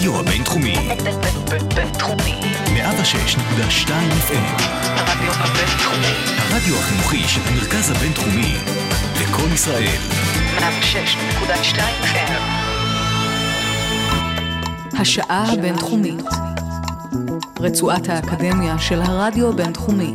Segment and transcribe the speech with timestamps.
[0.00, 0.74] הרדיו הבינתחומי.
[1.74, 2.40] בינתחומי.
[2.66, 3.88] 106.2
[4.28, 4.62] FM.
[4.96, 6.14] הרדיו הבינתחומי.
[6.38, 8.54] הרדיו החינוכי של המרכז הבינתחומי.
[9.20, 10.00] לקום ישראל.
[10.58, 12.32] 106.2 FM.
[15.00, 16.24] השעה הבינתחומית.
[17.60, 20.12] רצועת האקדמיה של הרדיו הבינתחומי.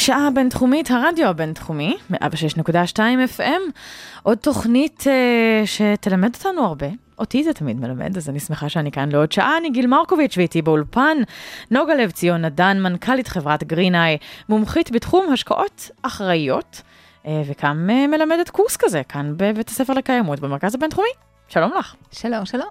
[0.00, 2.98] השעה הבינתחומית, הרדיו הבינתחומי, 106.2
[3.36, 3.60] FM,
[4.22, 6.86] עוד תוכנית uh, שתלמד אותנו הרבה.
[7.18, 9.56] אותי זה תמיד מלמד, אז אני שמחה שאני כאן לעוד שעה.
[9.58, 11.16] אני גיל מרקוביץ' ואיתי באולפן,
[11.70, 14.16] נוגה לב ציון נדן, מנכ"לית חברת גרינאי,
[14.48, 16.82] מומחית בתחום השקעות אחראיות,
[17.24, 21.29] uh, וגם uh, מלמדת קורס כזה כאן בבית הספר לקיימות במרכז הבינתחומי.
[21.52, 21.94] שלום לך.
[22.12, 22.68] שלום, שלום.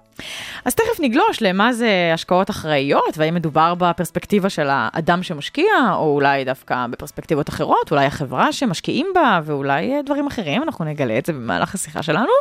[0.64, 6.44] אז תכף נגלוש למה זה השקעות אחראיות, והאם מדובר בפרספקטיבה של האדם שמשקיע, או אולי
[6.44, 11.32] דווקא בפרספקטיבות אחרות, אולי החברה שמשקיעים בה, ואולי אה, דברים אחרים, אנחנו נגלה את זה
[11.32, 12.32] במהלך השיחה שלנו.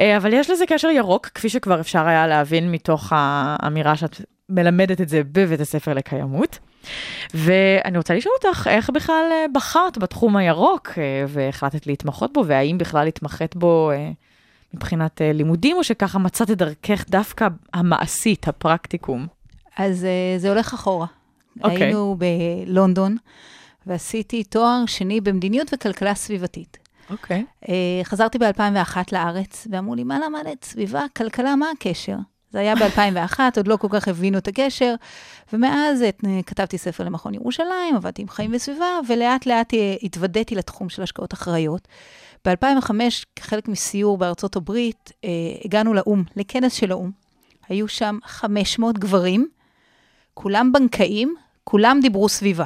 [0.00, 5.00] אה, אבל יש לזה קשר ירוק, כפי שכבר אפשר היה להבין מתוך האמירה שאת מלמדת
[5.00, 6.58] את זה בבית הספר לקיימות.
[7.34, 10.90] ואני רוצה לשאול אותך, איך בכלל אה, בחרת בתחום הירוק,
[11.28, 13.90] והחלטת להתמחות בו, והאם בכלל התמחית בו
[14.74, 19.26] מבחינת uh, לימודים, או שככה מצאת את דרכך דווקא המעשית, הפרקטיקום?
[19.76, 21.06] אז uh, זה הולך אחורה.
[21.06, 21.64] Okay.
[21.64, 21.84] אוקיי.
[21.84, 23.16] היינו בלונדון,
[23.86, 26.78] ועשיתי תואר שני במדיניות וכלכלה סביבתית.
[27.10, 27.44] אוקיי.
[27.64, 27.66] Okay.
[27.66, 27.70] Uh,
[28.04, 30.64] חזרתי ב-2001 לארץ, ואמרו לי, מה למדת?
[30.64, 32.16] סביבה, כלכלה, מה הקשר?
[32.52, 34.94] זה היה ב-2001, עוד לא כל כך הבינו את הקשר,
[35.52, 41.02] ומאז את, כתבתי ספר למכון ירושלים, עבדתי עם חיים וסביבה, ולאט לאט התוודעתי לתחום של
[41.02, 41.88] השקעות אחראיות.
[42.46, 42.90] ב-2005,
[43.36, 45.30] כחלק מסיור בארצות הברית, אה,
[45.64, 47.10] הגענו לאו"ם, לכנס של האו"ם.
[47.68, 49.48] היו שם 500 גברים,
[50.34, 52.64] כולם בנקאים, כולם דיברו סביבה.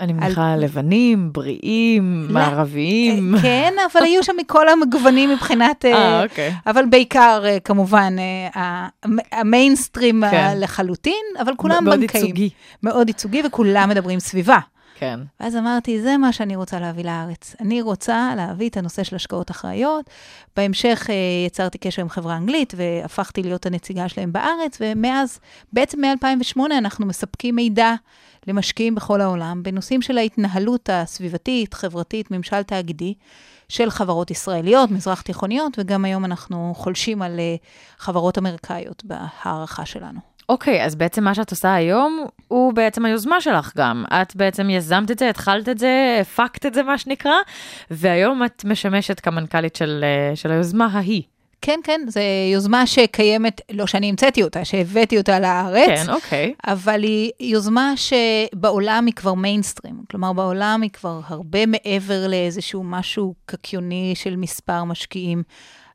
[0.00, 0.60] אני מניחה על...
[0.60, 3.34] לבנים, בריאים, לא, מערביים.
[3.42, 5.84] כן, אבל היו שם מכל המגוונים מבחינת...
[5.84, 6.54] אה, אוקיי.
[6.66, 8.16] אבל בעיקר, אה, כמובן,
[8.54, 8.88] אה,
[9.32, 10.54] המיינסטרים כן.
[10.56, 12.22] לחלוטין, אבל כולם מאוד בנקאים.
[12.22, 12.50] מאוד ייצוגי.
[12.82, 14.58] מאוד ייצוגי, וכולם מדברים סביבה.
[15.00, 15.20] כן.
[15.40, 17.56] ואז אמרתי, זה מה שאני רוצה להביא לארץ.
[17.60, 20.10] אני רוצה להביא את הנושא של השקעות אחראיות.
[20.56, 21.14] בהמשך אה,
[21.46, 25.40] יצרתי קשר עם חברה אנגלית והפכתי להיות הנציגה שלהם בארץ, ומאז,
[25.72, 27.94] בעצם מ-2008 אנחנו מספקים מידע
[28.46, 33.14] למשקיעים בכל העולם בנושאים של ההתנהלות הסביבתית, חברתית, ממשל תאגידי.
[33.68, 37.56] של חברות ישראליות, מזרח תיכוניות, וגם היום אנחנו חולשים על אה,
[37.98, 40.29] חברות אמריקאיות בהערכה שלנו.
[40.50, 44.04] אוקיי, okay, אז בעצם מה שאת עושה היום, הוא בעצם היוזמה שלך גם.
[44.12, 47.32] את בעצם יזמת את זה, התחלת את זה, הפקת את זה, מה שנקרא,
[47.90, 51.22] והיום את משמשת כמנכ"לית של, אה, של היוזמה ההיא.
[51.62, 52.20] כן, כן, זו
[52.52, 56.06] יוזמה שקיימת, לא שאני המצאתי אותה, שהבאתי אותה לארץ.
[56.06, 56.54] כן, אוקיי.
[56.66, 59.94] אבל היא יוזמה שבעולם היא כבר מיינסטרים.
[60.10, 65.42] כלומר, בעולם היא כבר הרבה מעבר לאיזשהו משהו קקיוני של מספר משקיעים.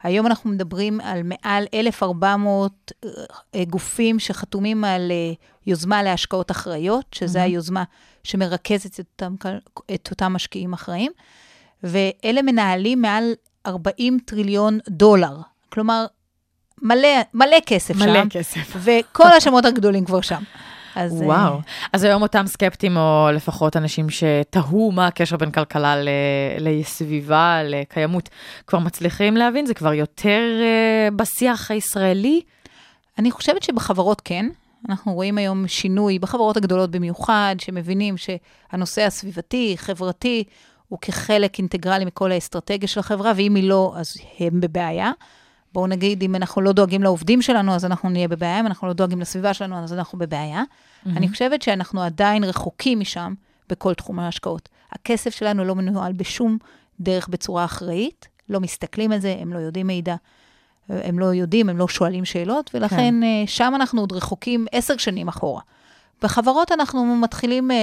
[0.03, 5.33] היום אנחנו מדברים על מעל 1,400 אה, גופים שחתומים על אה,
[5.67, 7.45] יוזמה להשקעות אחראיות, שזה mm-hmm.
[7.45, 7.83] היוזמה
[8.23, 9.35] שמרכזת את אותם,
[9.93, 11.11] את אותם משקיעים אחראים,
[11.83, 13.33] ואלה מנהלים מעל
[13.65, 15.37] 40 טריליון דולר.
[15.69, 16.05] כלומר,
[16.81, 18.11] מלא, מלא כסף מלא שם.
[18.11, 18.75] מלא כסף.
[18.75, 20.43] וכל השמות הגדולים כבר שם.
[20.95, 21.21] אז...
[21.21, 21.59] וואו.
[21.93, 26.09] אז היום אותם סקפטים, או לפחות אנשים שתהו מה הקשר בין כלכלה ל...
[26.59, 28.29] לסביבה, לקיימות,
[28.67, 29.65] כבר מצליחים להבין?
[29.65, 32.41] זה כבר יותר uh, בשיח הישראלי?
[33.19, 34.45] אני חושבת שבחברות כן.
[34.89, 40.43] אנחנו רואים היום שינוי, בחברות הגדולות במיוחד, שמבינים שהנושא הסביבתי, חברתי,
[40.87, 45.11] הוא כחלק אינטגרלי מכל האסטרטגיה של החברה, ואם היא לא, אז הם בבעיה.
[45.75, 48.93] בואו נגיד, אם אנחנו לא דואגים לעובדים שלנו, אז אנחנו נהיה בבעיה, אם אנחנו לא
[48.93, 50.63] דואגים לסביבה שלנו, אז אנחנו בבעיה.
[50.63, 51.09] Mm-hmm.
[51.17, 53.33] אני חושבת שאנחנו עדיין רחוקים משם
[53.69, 54.69] בכל תחום ההשקעות.
[54.91, 56.57] הכסף שלנו לא מנוהל בשום
[56.99, 60.15] דרך בצורה אחראית, לא מסתכלים על זה, הם לא יודעים מידע,
[60.89, 63.23] הם לא יודעים, הם לא שואלים שאלות, ולכן כן.
[63.23, 65.61] אה, שם אנחנו עוד רחוקים עשר שנים אחורה.
[66.21, 67.77] בחברות אנחנו מתחילים, אה,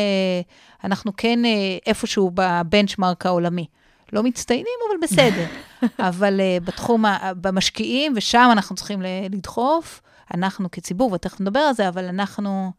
[0.85, 1.51] אנחנו כן אה,
[1.87, 3.67] איפשהו בבנצ'מרק העולמי.
[4.13, 5.47] לא מצטיינים, אבל בסדר.
[6.09, 7.05] אבל uh, בתחום,
[7.41, 10.01] במשקיעים, ושם אנחנו צריכים לדחוף,
[10.35, 12.73] אנחנו כציבור, ותכף נדבר על זה, אבל אנחנו,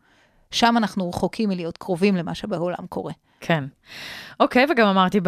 [0.51, 3.13] שם אנחנו רחוקים מלהיות קרובים למה שבעולם קורה.
[3.39, 3.63] כן.
[4.39, 5.19] אוקיי, וגם אמרתי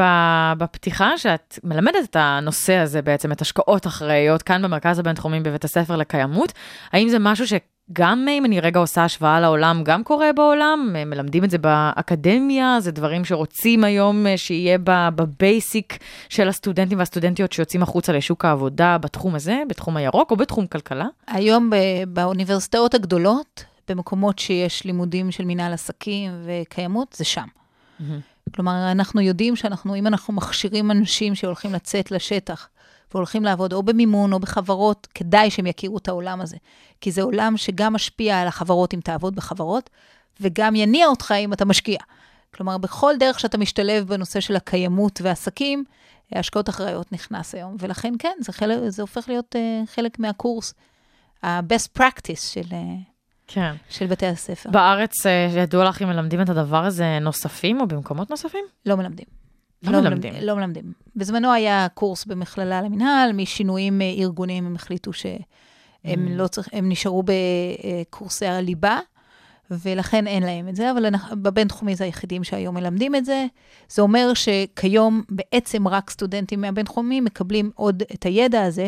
[0.57, 5.95] בפתיחה שאת מלמדת את הנושא הזה בעצם, את השקעות אחראיות, כאן במרכז הבינתחומי בבית הספר
[5.95, 6.53] לקיימות.
[6.91, 7.53] האם זה משהו ש...
[7.93, 12.91] גם אם אני רגע עושה השוואה לעולם, גם קורה בעולם, מלמדים את זה באקדמיה, זה
[12.91, 15.97] דברים שרוצים היום אה, שיהיה בבייסיק
[16.29, 21.05] של הסטודנטים והסטודנטיות שיוצאים החוצה לשוק העבודה בתחום הזה, בתחום הירוק או בתחום כלכלה?
[21.27, 21.69] היום
[22.07, 27.45] באוניברסיטאות הגדולות, במקומות שיש לימודים של מנהל עסקים וקיימות, זה שם.
[27.99, 28.03] Mm-hmm.
[28.55, 32.69] כלומר, אנחנו יודעים שאנחנו, אם אנחנו מכשירים אנשים שהולכים לצאת לשטח,
[33.15, 36.57] והולכים לעבוד או במימון או בחברות, כדאי שהם יכירו את העולם הזה.
[37.01, 39.89] כי זה עולם שגם משפיע על החברות אם תעבוד בחברות,
[40.41, 41.97] וגם יניע אותך אם אתה משקיע.
[42.53, 45.83] כלומר, בכל דרך שאתה משתלב בנושא של הקיימות ועסקים,
[46.31, 47.75] השקעות אחראיות נכנס היום.
[47.79, 50.73] ולכן, כן, זה, חלק, זה הופך להיות uh, חלק מהקורס,
[51.43, 52.73] ה-best practice של, uh,
[53.47, 53.75] כן.
[53.89, 54.69] של בתי הספר.
[54.69, 58.65] בארץ, אה, ידוע לך אם מלמדים את הדבר הזה נוספים או במקומות נוספים?
[58.85, 59.44] לא מלמדים.
[59.83, 60.33] לא מלמדים.
[60.41, 60.93] לא מלמדים.
[61.15, 65.37] בזמנו היה קורס במכללה למינהל, משינויים אה, ארגוניים הם החליטו שהם
[66.05, 66.29] Mm.
[66.29, 68.99] לא צריך, הם נשארו בקורסי הליבה,
[69.71, 73.45] ולכן אין להם את זה, אבל בבינתחומי זה היחידים שהיום מלמדים את זה.
[73.89, 78.87] זה אומר שכיום בעצם רק סטודנטים מהבינתחומי מקבלים עוד את הידע הזה,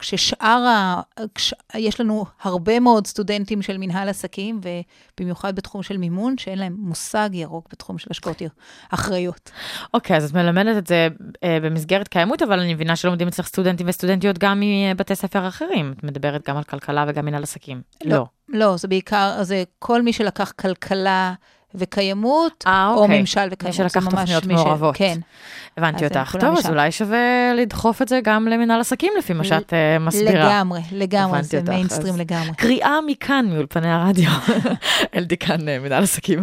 [0.00, 1.00] כששאר ה...
[1.34, 1.54] כש...
[1.74, 7.30] יש לנו הרבה מאוד סטודנטים של מנהל עסקים, ובמיוחד בתחום של מימון, שאין להם מושג
[7.32, 8.42] ירוק בתחום של השקעות
[8.90, 9.50] אחראיות.
[9.94, 11.08] אוקיי, אז את מלמדת את זה
[11.44, 14.62] אה, במסגרת קיימות, אבל אני מבינה שלומדים אצלך סטודנטים וסטודנטיות גם
[14.94, 15.94] מבתי ספר אחרים.
[15.98, 17.82] את מדברת גם על כלכלה וגם מנהל עסקים.
[18.04, 18.26] לא.
[18.48, 21.34] לא, זה בעיקר, זה כל מי שלקח כלכלה
[21.74, 23.20] וקיימות, אה, או אוקיי.
[23.20, 23.76] ממשל מי וקיימות.
[23.76, 24.96] שלקח זה ממש תוכניות מי ש- מעורבות.
[24.96, 25.18] כן.
[25.76, 26.36] הבנתי אותך.
[26.40, 26.66] טוב, אז.
[26.70, 27.18] אולי שווה
[27.56, 30.32] לדחוף את זה גם למנהל עסקים, לפי מה שאת אה, מסבירה.
[30.48, 32.50] לגמרי, לגמרי, זה אותך, מיינסטרים אז- לגמרי.
[32.56, 34.30] קריאה מכאן, מאולפני הרדיו,
[35.14, 36.42] אל דיקן אה, מנהל עסקים.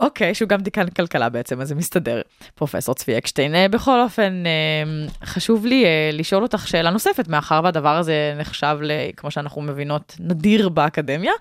[0.00, 2.20] אוקיי, שהוא גם דיקן כלכלה בעצם, אז זה מסתדר.
[2.54, 3.54] פרופסור צבי אקשטיין.
[3.54, 8.78] אה, בכל אופן, אה, חשוב לי אה, לשאול אותך שאלה נוספת, מאחר והדבר הזה נחשב,
[8.82, 11.32] ל- כמו שאנחנו מבינות, נדיר באקדמיה.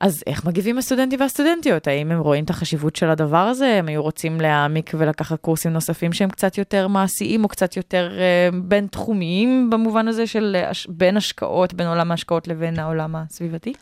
[0.00, 1.86] אז איך מגיבים הסטודנטים והסטודנטיות?
[1.86, 3.66] האם הם רואים את החשיבות של הדבר הזה?
[3.66, 8.60] הם היו רוצים להעמיק ולקחת קורסים נוספים שהם קצת יותר מעשיים או קצת יותר אה,
[8.62, 13.72] בין-תחומיים במובן הזה של הש- בין השקעות, בין עולם ההשקעות לבין העולם הסביבתי?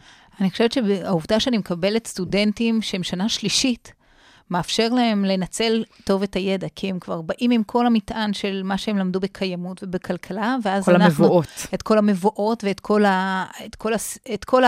[0.41, 3.93] אני חושבת שהעובדה שאני מקבלת סטודנטים שהם שנה שלישית,
[4.51, 8.79] מאפשר להם לנצל טוב את הידע, כי הם כבר באים עם כל המטען של מה
[8.79, 11.25] שהם למדו בקיימות ובכלכלה, ואז כל אנחנו...
[11.25, 11.67] המבואות.
[11.75, 14.65] את כל המבואות ואת כל, ה, את כל, הס, את כל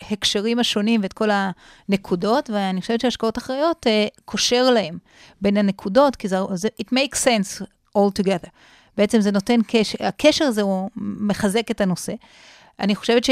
[0.00, 4.98] ההקשרים השונים ואת כל הנקודות, ואני חושבת שהשקעות אחראיות אה, קושר להם
[5.40, 7.62] בין הנקודות, כי זה, זה it makes sense
[7.98, 8.48] all together.
[8.96, 12.12] בעצם זה נותן קשר, הקשר הזה הוא מחזק את הנושא.
[12.80, 13.30] אני חושבת ש...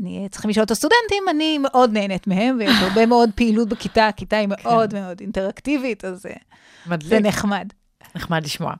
[0.00, 4.36] אני צריכים לשאול את הסטודנטים, אני מאוד נהנית מהם, ויש הרבה מאוד פעילות בכיתה, הכיתה
[4.36, 7.26] היא מאוד מאוד אינטראקטיבית, אז אה, זה מדליק.
[7.26, 7.68] נחמד.
[8.14, 8.72] נחמד לשמוע.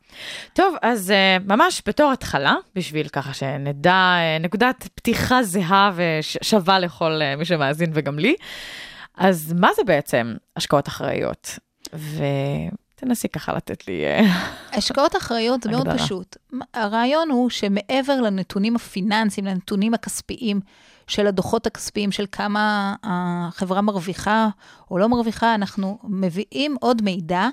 [0.52, 7.20] טוב, אז uh, ממש בתור התחלה, בשביל ככה שנדע uh, נקודת פתיחה זהה ושווה לכל
[7.20, 8.34] uh, מי שמאזין וגם לי,
[9.16, 11.58] אז מה זה בעצם השקעות אחראיות?
[11.92, 14.02] ותנסי ככה לתת לי...
[14.18, 14.24] Uh,
[14.78, 15.88] השקעות אחראיות זה מאוד.
[15.88, 16.36] פשוט.
[16.74, 20.60] הרעיון הוא שמעבר לנתונים הפיננסיים, לנתונים הכספיים
[21.06, 24.48] של הדוחות הכספיים, של כמה החברה מרוויחה
[24.90, 27.48] או לא מרוויחה, אנחנו מביאים עוד מידע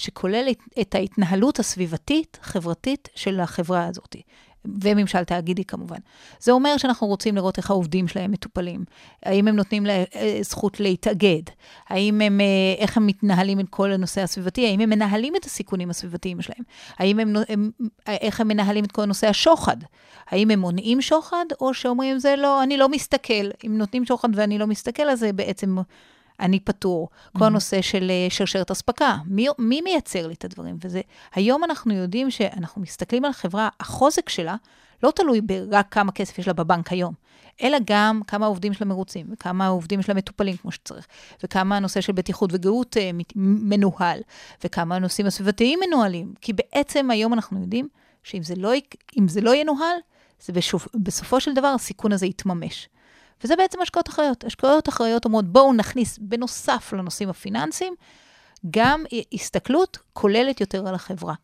[0.00, 0.48] שכולל
[0.80, 4.16] את- ההתנהלות הסביבתית, חברתית של החברה הזאת.
[4.64, 5.96] וממשל תאגידי כמובן.
[6.40, 8.84] זה אומר שאנחנו רוצים לראות איך העובדים שלהם מטופלים,
[9.22, 11.42] האם הם נותנים להם אה, זכות להתאגד,
[11.88, 12.46] האם הם, אה,
[12.78, 16.62] איך הם מתנהלים את כל הנושא הסביבתי, האם הם מנהלים את הסיכונים הסביבתיים שלהם,
[16.98, 17.70] האם הם, הם,
[18.06, 19.76] איך הם מנהלים את כל נושא השוחד,
[20.26, 24.58] האם הם מונעים שוחד, או שאומרים, זה לא, אני לא מסתכל, אם נותנים שוחד ואני
[24.58, 25.76] לא מסתכל, אז זה בעצם
[26.40, 27.08] אני פטור.
[27.38, 30.76] כל הנושא של אה, שרשרת אספקה, מי, מי מייצר לי את הדברים?
[30.84, 31.00] וזה,
[31.34, 34.56] היום אנחנו יודעים שאנחנו מסתכלים על חברה, החוזק שלה
[35.02, 37.14] לא תלוי ברק כמה כסף יש לה בבנק היום,
[37.62, 41.06] אלא גם כמה העובדים שלה מרוצים, וכמה העובדים שלה מטופלים כמו שצריך,
[41.44, 44.20] וכמה הנושא של בטיחות וגאות מת- מנוהל,
[44.64, 46.34] וכמה הנושאים הסביבתיים מנוהלים.
[46.40, 47.88] כי בעצם היום אנחנו יודעים
[48.22, 48.72] שאם זה לא,
[49.26, 49.96] זה לא ינוהל,
[50.44, 52.88] זה בשוף, בסופו של דבר הסיכון הזה יתממש.
[53.44, 54.44] וזה בעצם השקעות אחראיות.
[54.44, 57.94] השקעות אחראיות אומרות, בואו נכניס, בנוסף לנושאים הפיננסיים,
[58.70, 59.04] גם
[59.34, 61.34] הסתכלות כוללת יותר על החברה.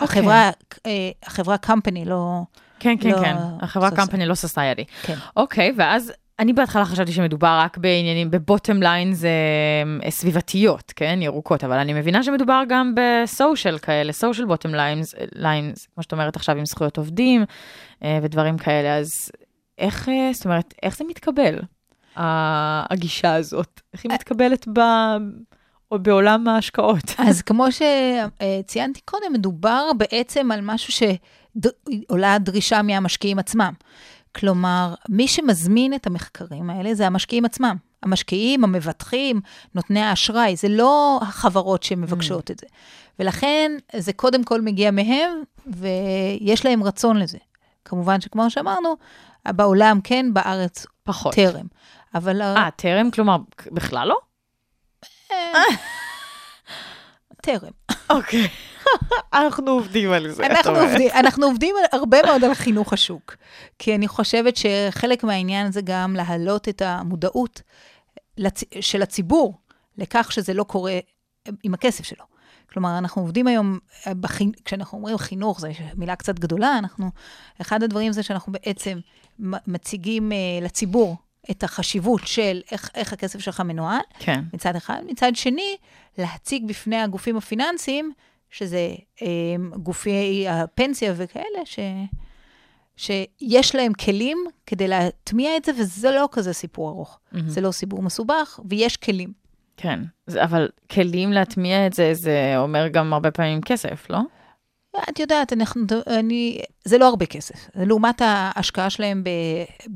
[0.00, 0.20] אוקיי.
[0.20, 0.50] החברה,
[0.86, 2.40] אה, החברה company, לא...
[2.80, 4.84] כן, כן, לא, כן, החברה soc- company, לא society.
[5.02, 5.14] כן.
[5.36, 11.64] אוקיי, ואז אני בהתחלה חשבתי שמדובר רק בעניינים, ב bottom lines אה, סביבתיות, כן, ירוקות,
[11.64, 16.36] אבל אני מבינה שמדובר גם ב social כאלה, social bottom lines, lines, כמו שאת אומרת
[16.36, 17.44] עכשיו, עם זכויות עובדים
[18.04, 19.08] אה, ודברים כאלה, אז
[19.78, 21.58] איך, אה, זאת אומרת, איך זה מתקבל,
[22.16, 23.80] הגישה הזאת?
[23.92, 24.80] איך היא מתקבלת ב...
[25.90, 27.14] או בעולם ההשקעות?
[27.28, 33.72] אז כמו שציינתי קודם, מדובר בעצם על משהו שעולה הדרישה מהמשקיעים עצמם.
[34.36, 37.76] כלומר, מי שמזמין את המחקרים האלה זה המשקיעים עצמם.
[38.02, 39.40] המשקיעים, המבטחים,
[39.74, 42.66] נותני האשראי, זה לא החברות שמבקשות את זה.
[43.18, 47.38] ולכן זה קודם כל מגיע מהם, ויש להם רצון לזה.
[47.88, 48.96] כמובן שכמו שאמרנו,
[49.48, 51.34] בעולם כן, בארץ פחות.
[51.34, 51.66] טרם.
[52.14, 53.10] אבל אה, טרם?
[53.10, 54.18] כלומר, בכלל לא?
[57.42, 57.70] טרם.
[58.10, 58.48] אוקיי.
[59.34, 60.46] אנחנו עובדים על זה.
[60.46, 61.00] את אנחנו אומרת.
[61.14, 63.36] אנחנו עובדים הרבה מאוד על חינוך השוק.
[63.78, 67.62] כי אני חושבת שחלק מהעניין זה גם להעלות את המודעות.
[68.80, 69.54] של הציבור
[69.98, 70.98] לכך שזה לא קורה
[71.62, 72.24] עם הכסף שלו.
[72.72, 74.50] כלומר, אנחנו עובדים היום, אה, בחינ...
[74.64, 77.10] כשאנחנו אומרים חינוך, זו מילה קצת גדולה, אנחנו,
[77.60, 78.98] אחד הדברים זה שאנחנו בעצם
[79.66, 81.16] מציגים uh, לציבור
[81.50, 84.40] את החשיבות של איך, איך הכסף שלך מנוהל, כן.
[84.52, 85.02] מצד אחד.
[85.06, 85.76] מצד שני,
[86.18, 88.12] להציג בפני הגופים הפיננסיים,
[88.50, 89.26] שזה אה,
[89.82, 91.78] גופי הפנסיה וכאלה, ש,
[92.96, 97.18] שיש להם כלים כדי להטמיע את זה, וזה לא כזה סיפור ארוך.
[97.32, 97.48] מהמם.
[97.48, 99.45] זה לא סיפור מסובך, ויש כלים.
[99.76, 100.00] כן.
[100.42, 104.18] אבל כלים להטמיע את זה, זה אומר גם הרבה פעמים כסף, לא?
[105.10, 107.68] את יודעת, אנחנו, אני, זה לא הרבה כסף.
[107.74, 109.28] לעומת ההשקעה שלהם ב,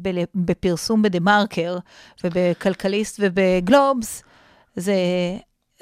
[0.03, 1.79] ב, בפרסום בדה-מרקר,
[2.25, 4.23] ובכלכליסט ובגלובס,
[4.77, 4.95] זה,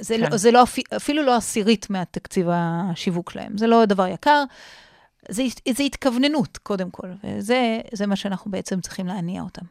[0.01, 0.31] זה, כן.
[0.31, 3.59] לא, זה לא, אפי- אפילו לא עשירית מהתקציב השיווק שלהם.
[3.59, 4.45] זה לא דבר יקר.
[5.29, 9.67] זה, זה התכווננות, קודם כל, וזה זה מה שאנחנו בעצם צריכים להניע אותם.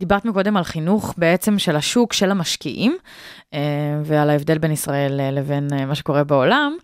[0.00, 2.96] דיברת מקודם על חינוך בעצם של השוק, של המשקיעים,
[3.54, 3.60] אה,
[4.04, 6.76] ועל ההבדל בין ישראל אה, לבין אה, מה שקורה בעולם.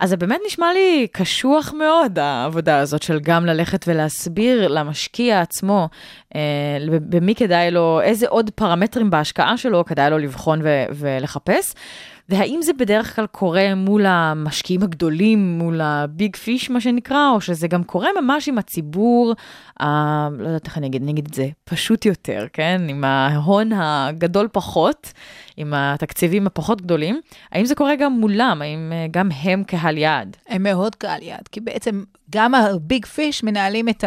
[0.00, 5.88] אז זה באמת נשמע לי קשוח מאוד, העבודה הזאת של גם ללכת ולהסביר למשקיע עצמו
[6.84, 11.74] במי כדאי לו, איזה עוד פרמטרים בהשקעה שלו כדאי לו לבחון ולחפש.
[12.28, 17.68] והאם זה בדרך כלל קורה מול המשקיעים הגדולים, מול הביג פיש, מה שנקרא, או שזה
[17.68, 19.34] גם קורה ממש עם הציבור,
[19.80, 19.86] ה...
[20.38, 22.82] לא יודעת איך אני אגיד, אני אגיד את זה, פשוט יותר, כן?
[22.88, 25.12] עם ההון הגדול פחות,
[25.56, 27.20] עם התקציבים הפחות גדולים.
[27.52, 28.62] האם זה קורה גם מולם?
[28.62, 30.36] האם אה, גם הם קהל יעד?
[30.48, 34.04] הם מאוד קהל יעד, כי בעצם גם הביג פיש מנהלים את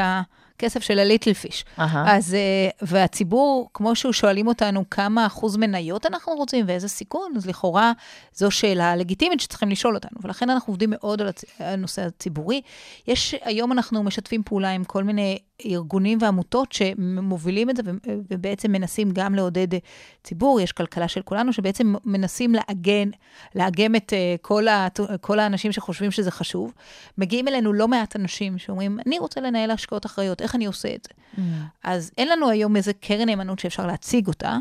[0.59, 1.65] הכסף של הליטל פיש.
[1.79, 2.17] אהה.
[2.17, 7.45] אז, אה, והציבור, כמו שהוא שואלים אותנו כמה אחוז מניות אנחנו רוצים ואיזה סיכון, אז
[7.45, 7.91] לכאורה
[8.33, 12.61] זו שאלה לגיטימית שצריכים לשאול אותנו, ולכן אנחנו עובדים מאוד על הנושא הציבורי.
[13.07, 19.11] יש, היום אנחנו משתפים פעולה עם כל מיני ארגונים ועמותות שמובילים את זה ובעצם מנסים
[19.13, 19.79] גם לעודד אה,
[20.23, 23.09] ציבור, יש כלכלה של כולנו, שבעצם מנסים לעגן,
[23.55, 24.87] לאגם את אה, כל, ה,
[25.21, 26.73] כל האנשים שחושבים שזה חשוב.
[27.17, 31.03] מגיעים אלינו לא מעט אנשים שאומרים, אני רוצה לנהל השקעות אחראיות, איך אני עושה את
[31.03, 31.41] זה?
[31.83, 34.57] אז אין לנו היום איזה קרן נאמנות שאפשר להציג אותה,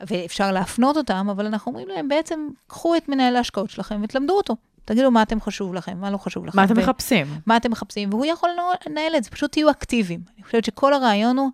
[0.00, 4.56] ואפשר להפנות אותם, אבל אנחנו אומרים להם, בעצם, קחו את מנהל ההשקעות שלכם ותלמדו אותו.
[4.84, 6.58] תגידו מה אתם חשוב לכם, מה לא חשוב לכם.
[6.58, 7.26] מה אתם ו- מחפשים?
[7.46, 8.50] מה אתם מחפשים, והוא יכול
[8.86, 10.20] לנהל את זה, פשוט תהיו אקטיביים.
[10.36, 11.50] אני חושבת שכל הרעיון הוא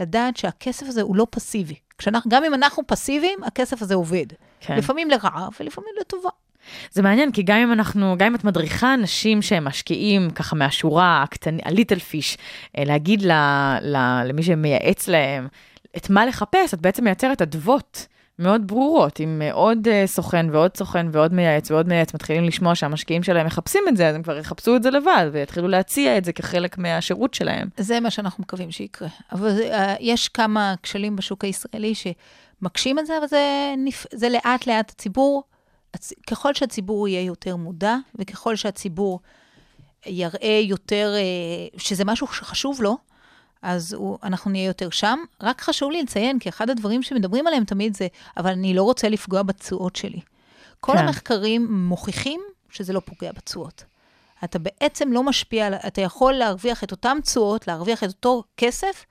[0.00, 1.74] לדעת שהכסף הזה הוא לא פסיבי.
[1.98, 4.26] כשאנחנו, גם אם אנחנו פסיביים, הכסף הזה עובד.
[4.60, 4.76] כן.
[4.76, 6.30] לפעמים לרעה ולפעמים לטובה.
[6.90, 11.22] זה מעניין, כי גם אם אנחנו, גם אם את מדריכה אנשים שהם משקיעים ככה מהשורה
[11.22, 12.38] הקטנה, הליטל פיש,
[12.78, 13.32] להגיד ל,
[13.82, 15.48] ל, למי שמייעץ להם
[15.96, 18.06] את מה לחפש, את בעצם מייצרת אדוות
[18.38, 19.20] מאוד ברורות.
[19.20, 23.46] אם אה, עוד אה, סוכן ועוד סוכן ועוד מייעץ ועוד מייעץ מתחילים לשמוע שהמשקיעים שלהם
[23.46, 26.78] מחפשים את זה, אז הם כבר יחפשו את זה לבד ויתחילו להציע את זה כחלק
[26.78, 27.68] מהשירות שלהם.
[27.76, 29.08] זה מה שאנחנו מקווים שיקרה.
[29.32, 34.06] אבל uh, יש כמה כשלים בשוק הישראלי שמקשים את זה, אבל זה, נפ...
[34.12, 35.42] זה לאט לאט הציבור,
[35.94, 36.12] הצ...
[36.30, 39.20] ככל שהציבור יהיה יותר מודע, וככל שהציבור
[40.06, 41.14] יראה יותר
[41.74, 42.96] uh, שזה משהו שחשוב לו,
[43.62, 45.18] אז הוא, אנחנו נהיה יותר שם.
[45.40, 49.08] רק חשוב לי לציין, כי אחד הדברים שמדברים עליהם תמיד זה, אבל אני לא רוצה
[49.08, 50.20] לפגוע בתשואות שלי.
[50.80, 50.98] כל כן.
[50.98, 53.84] המחקרים מוכיחים שזה לא פוגע בתשואות.
[54.44, 59.06] אתה בעצם לא משפיע, אתה יכול להרוויח את אותן תשואות, להרוויח את אותו כסף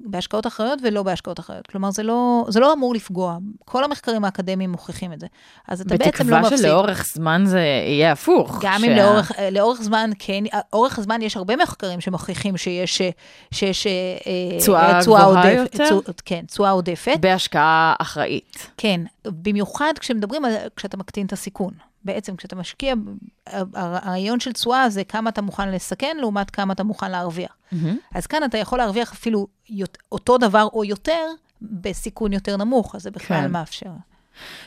[0.00, 1.66] בהשקעות אחראיות ולא בהשקעות אחראיות.
[1.66, 3.36] כלומר, זה לא, זה לא אמור לפגוע.
[3.64, 5.26] כל המחקרים האקדמיים מוכיחים את זה.
[5.68, 6.58] אז אתה בעצם לא בתקווה מפסיד.
[6.58, 8.58] שלאורך זמן זה יהיה הפוך.
[8.62, 13.02] גם אם לאורך, לאורך זמן, כן, אורך הזמן יש הרבה מחקרים שמוכיחים שיש,
[13.50, 13.92] שיש אה,
[14.26, 15.84] אה, תשואה גבוהה יותר?
[15.84, 17.16] תשואה- כן, תשואה עודפת.
[17.20, 18.70] בהשקעה אחראית.
[18.76, 21.72] כן, במיוחד כשמדברים על, כשאתה מקטין את הסיכון.
[22.04, 22.94] בעצם כשאתה משקיע,
[23.46, 27.56] הר- הרעיון של תשואה זה כמה אתה מוכן לסכן לעומת כמה אתה מוכן להרוויח.
[28.14, 29.46] אז כאן אתה יכול להרוויח אפילו
[30.12, 31.26] אותו דבר או יותר
[31.62, 33.50] בסיכון יותר נמוך, אז זה בכלל כן.
[33.52, 33.90] מאפשר.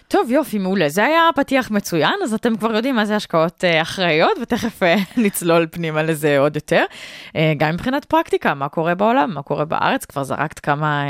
[0.07, 0.89] טוב, יופי, מעולה.
[0.89, 4.95] זה היה פתיח מצוין, אז אתם כבר יודעים מה זה השקעות אה, אחראיות, ותכף אה,
[5.23, 6.85] נצלול פנימה לזה עוד יותר.
[7.35, 11.03] אה, גם מבחינת פרקטיקה, מה קורה בעולם, מה קורה בארץ, כבר זרקת כמה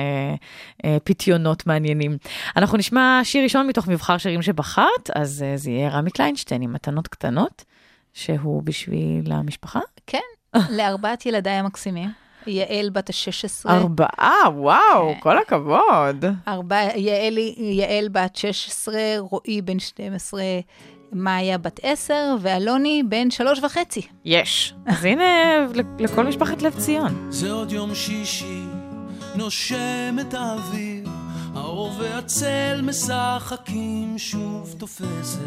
[1.03, 2.17] פיתיונות מעניינים.
[2.57, 7.07] אנחנו נשמע שיר ראשון מתוך מבחר שירים שבחרת, אז זה יהיה רמי קליינשטיין עם מתנות
[7.07, 7.65] קטנות,
[8.13, 9.79] שהוא בשביל המשפחה.
[10.07, 10.19] כן,
[10.77, 12.09] לארבעת ילדיי המקסימים,
[12.47, 15.19] יעל בת ה-16, ארבעה, וואו, כן.
[15.19, 16.25] כל הכבוד.
[16.47, 20.41] ארבע, יעל, יעל בת 16, רועי בן 12,
[21.11, 24.01] מאיה בת 10, ואלוני בן שלוש וחצי.
[24.25, 24.73] יש.
[24.85, 25.23] אז הנה,
[25.99, 27.27] לכל משפחת לב ציון.
[27.29, 28.63] זה עוד יום שישי,
[29.35, 31.09] נושם את האוויר,
[31.55, 35.39] האור והצל משחקים שוב תופסת.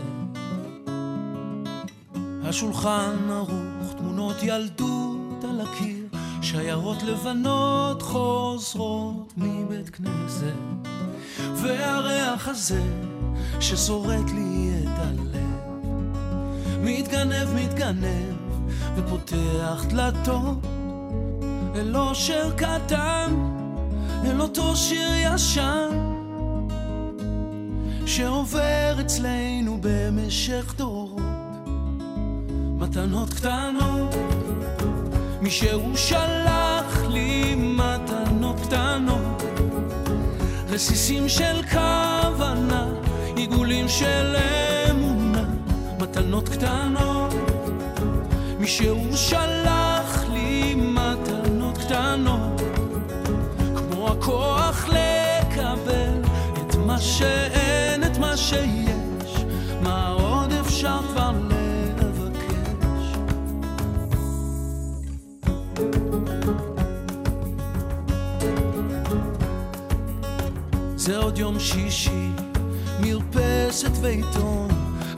[2.44, 6.08] השולחן ערוך, תמונות ילדות על הקיר,
[6.44, 10.88] שיירות לבנות חוזרות מבית כנסת,
[11.62, 12.82] והריח הזה
[13.60, 15.84] ששורט לי את הלב,
[16.80, 18.34] מתגנב, מתגנב,
[18.96, 20.58] ופותח דלתות.
[21.74, 23.34] אל אושר קטן,
[24.24, 25.88] אל אותו שיר ישן,
[28.06, 31.22] שעובר אצלנו במשך דורות.
[32.78, 34.14] מתנות קטנות,
[35.44, 39.42] מישהו שלח לי מתנות קטנות,
[40.68, 42.86] רסיסים של כוונה,
[43.36, 44.36] עיגולים של
[44.90, 45.44] אמונה,
[46.00, 47.34] מתנות קטנות,
[48.58, 52.62] מישהו שלח לי מתנות קטנות,
[53.76, 56.22] כמו הכוח לקבל
[56.54, 58.93] את מה שאין, את מה שיש,
[71.04, 72.30] זה עוד יום שישי,
[73.00, 74.68] מרפסת ועיתון,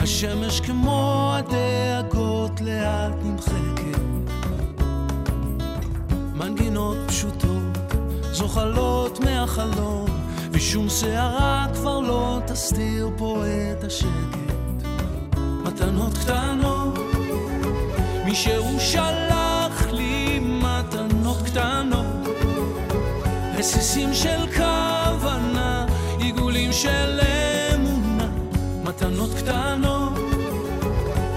[0.01, 4.01] השמש כמו הדאגות לאט נמחקת.
[6.35, 7.95] מנגינות פשוטות,
[8.33, 10.07] זוחלות מהחלום,
[10.51, 14.87] ושום שערה כבר לא תסתיר פה את השקט.
[15.65, 16.99] מתנות קטנות,
[18.25, 22.07] מישהו שלח לי מתנות קטנות.
[23.59, 24.66] רסיסים של עיגולים
[26.83, 27.21] של
[27.75, 28.29] אמונה,
[28.85, 30.13] מתנות קטנות.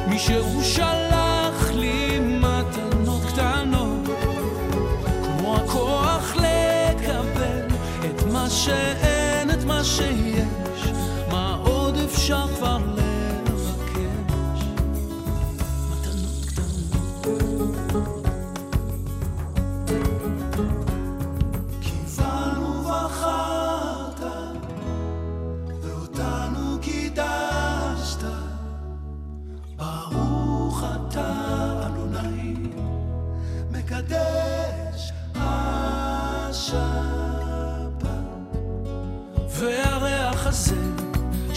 [0.07, 4.09] מישהו שלח לי מתנות קטנות,
[5.23, 7.67] כמו הכוח לקבל
[8.05, 10.48] את מה שאין, את מה שיש,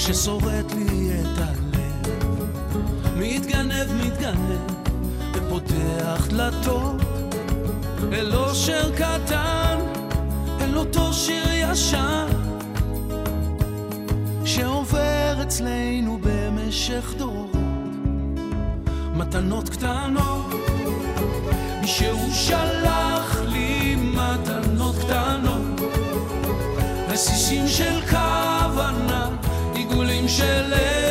[0.07, 2.15] ששורט לי את הלב,
[3.17, 4.61] מתגנב, מתגנב,
[5.35, 7.03] ופותח דלתות.
[8.13, 9.79] אל אושר קטן,
[10.61, 12.27] אל אותו שיר ישן,
[14.45, 17.53] שעובר אצלנו במשך דורות.
[19.15, 20.47] מתנות קטנות,
[21.81, 25.81] מישהו שלח לי מתנות קטנות,
[27.09, 28.22] רסיסים של כוונה,
[30.41, 31.02] עיגולים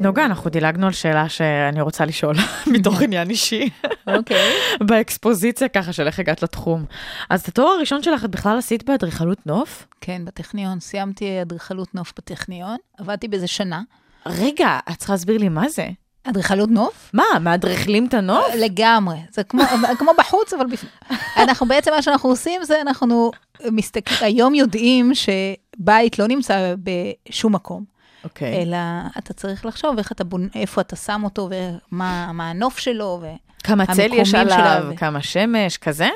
[0.00, 2.34] נוגה, אנחנו דילגנו על שאלה שאני רוצה לשאול
[2.72, 3.70] מתוך עניין אישי.
[4.06, 4.52] אוקיי.
[4.80, 6.84] באקספוזיציה ככה של איך הגעת לתחום.
[7.30, 9.86] אז את התואר הראשון שלך את בכלל עשית באדריכלות נוף?
[10.00, 10.80] כן, בטכניון.
[10.80, 13.82] סיימתי אדריכלות נוף בטכניון, עבדתי בזה שנה.
[14.26, 15.88] רגע, את צריכה להסביר לי מה זה.
[16.24, 17.10] אדריכלות נוף?
[17.14, 18.46] מה, מאדריכלים את הנוף?
[18.58, 19.16] לגמרי.
[19.30, 19.62] זה כמו,
[19.98, 20.92] כמו בחוץ, אבל בפנים.
[21.36, 23.30] אנחנו בעצם, מה שאנחנו עושים זה אנחנו
[23.70, 27.97] מסתכלים, היום יודעים שבית לא נמצא בשום מקום,
[28.28, 28.62] אוקיי.
[28.62, 28.76] אלא
[29.18, 30.48] אתה צריך לחשוב איך אתה בונ...
[30.54, 33.22] איפה אתה שם אותו ומה מה הנוף שלו,
[33.64, 36.08] כמה צל יש עליו, ו- כמה שמש, כזה?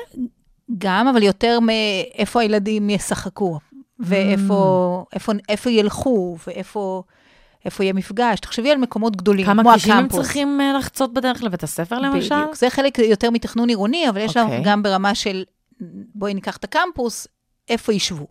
[0.69, 3.59] וגם, אבל יותר מאיפה הילדים ישחקו,
[3.99, 7.03] ואיפה איפה, איפה ילכו, ואיפה
[7.65, 8.39] איפה יהיה מפגש.
[8.39, 10.19] תחשבי על מקומות גדולים, כמה כמו כבישים הם הקמפוס.
[10.19, 12.35] צריכים אה, לחצות בדרך לבית הספר למשל?
[12.35, 12.55] בדיוק.
[12.55, 14.55] זה חלק יותר מתכנון עירוני, אבל יש אוקיי.
[14.55, 15.43] לנו גם ברמה של,
[16.15, 17.27] בואי ניקח את הקמפוס,
[17.69, 18.27] איפה ישבו.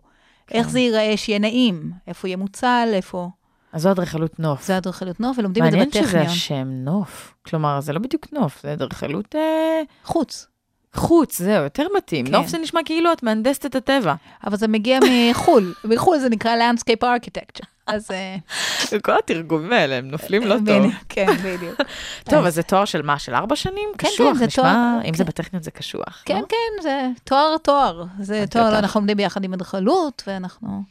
[0.47, 0.57] כן.
[0.57, 3.29] איך זה ייראה שיהיה נעים, איפה יהיה מוצל, איפה...
[3.73, 4.65] אז זו אדריכלות נוף.
[4.65, 6.25] זה אדריכלות נוף, ולומדים את זה מעניין שזה בטכניון.
[6.27, 7.33] השם נוף.
[7.45, 10.47] כלומר, זה לא בדיוק נוף, זה אדריכלות אה, חוץ.
[10.95, 12.25] חוץ, זהו, יותר מתאים.
[12.25, 12.31] כן.
[12.31, 14.13] נוף זה נשמע כאילו את מהנדסת את הטבע.
[14.47, 15.73] אבל זה מגיע מחו"ל.
[15.89, 17.65] מחו"ל זה נקרא Landscape Architecture.
[17.87, 18.11] אז...
[18.11, 18.35] אה,
[18.99, 20.91] כל התרגומים האלה, הם נופלים לא טוב.
[21.09, 21.81] כן, בדיוק.
[22.31, 23.19] טוב, אז זה תואר של מה?
[23.19, 23.89] של ארבע שנים?
[23.97, 25.29] כן, קשוח, זה נשמע, אם זה כן.
[25.29, 26.23] בטכניות זה קשוח.
[26.25, 26.45] כן, לא?
[26.49, 28.05] כן, זה תואר תואר.
[28.19, 28.79] זה תואר.
[28.79, 30.83] אנחנו לומדים ביחד עם אדריכלות, ואנחנו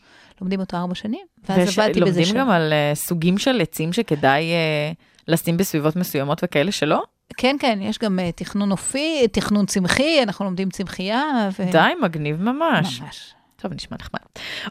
[0.43, 1.27] לומדים אותו ארבע שנים.
[1.49, 2.41] ואז ויש- עבדתי בזה לומדים שנה.
[2.41, 4.93] גם על אה, סוגים של עצים שכדאי אה,
[5.29, 7.03] לשים בסביבות מסוימות וכאלה שלא?
[7.37, 11.23] כן, כן, יש גם אה, תכנון אופי, תכנון צמחי, אנחנו לומדים צמחייה.
[11.59, 13.01] ו- די, מגניב ממש.
[13.01, 13.35] ממש.
[13.57, 14.21] טוב, נשמע נחמד.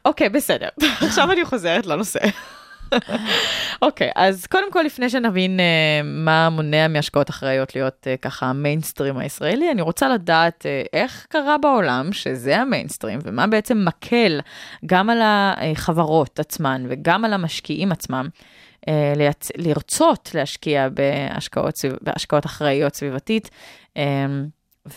[0.06, 0.68] אוקיי, בסדר.
[1.08, 2.20] עכשיו אני חוזרת לנושא.
[3.82, 9.18] אוקיי, אז קודם כל, לפני שנבין אה, מה מונע מהשקעות אחראיות להיות אה, ככה המיינסטרים
[9.18, 14.40] הישראלי, אני רוצה לדעת אה, איך קרה בעולם שזה המיינסטרים, ומה בעצם מקל
[14.86, 18.30] גם על החברות עצמן וגם על המשקיעים עצמם.
[19.16, 19.52] לייצ...
[19.58, 21.94] לרצות להשקיע בהשקעות, סביב...
[22.02, 23.50] בהשקעות אחראיות סביבתית,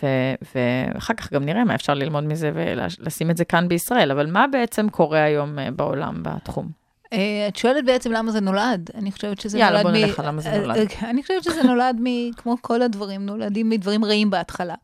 [0.03, 0.07] ו...
[0.55, 4.47] ואחר כך גם נראה מה אפשר ללמוד מזה ולשים את זה כאן בישראל, אבל מה
[4.53, 6.84] בעצם קורה היום בעולם בתחום?
[7.15, 8.91] אה, את שואלת בעצם למה זה נולד.
[8.95, 10.77] אני חושבת שזה יאללה, נולד בוא נלך על למה זה אה, נולד.
[10.77, 12.33] אה, אני חושבת שזה נולד מ...
[12.33, 14.75] כמו כל הדברים, נולדים מדברים רעים בהתחלה.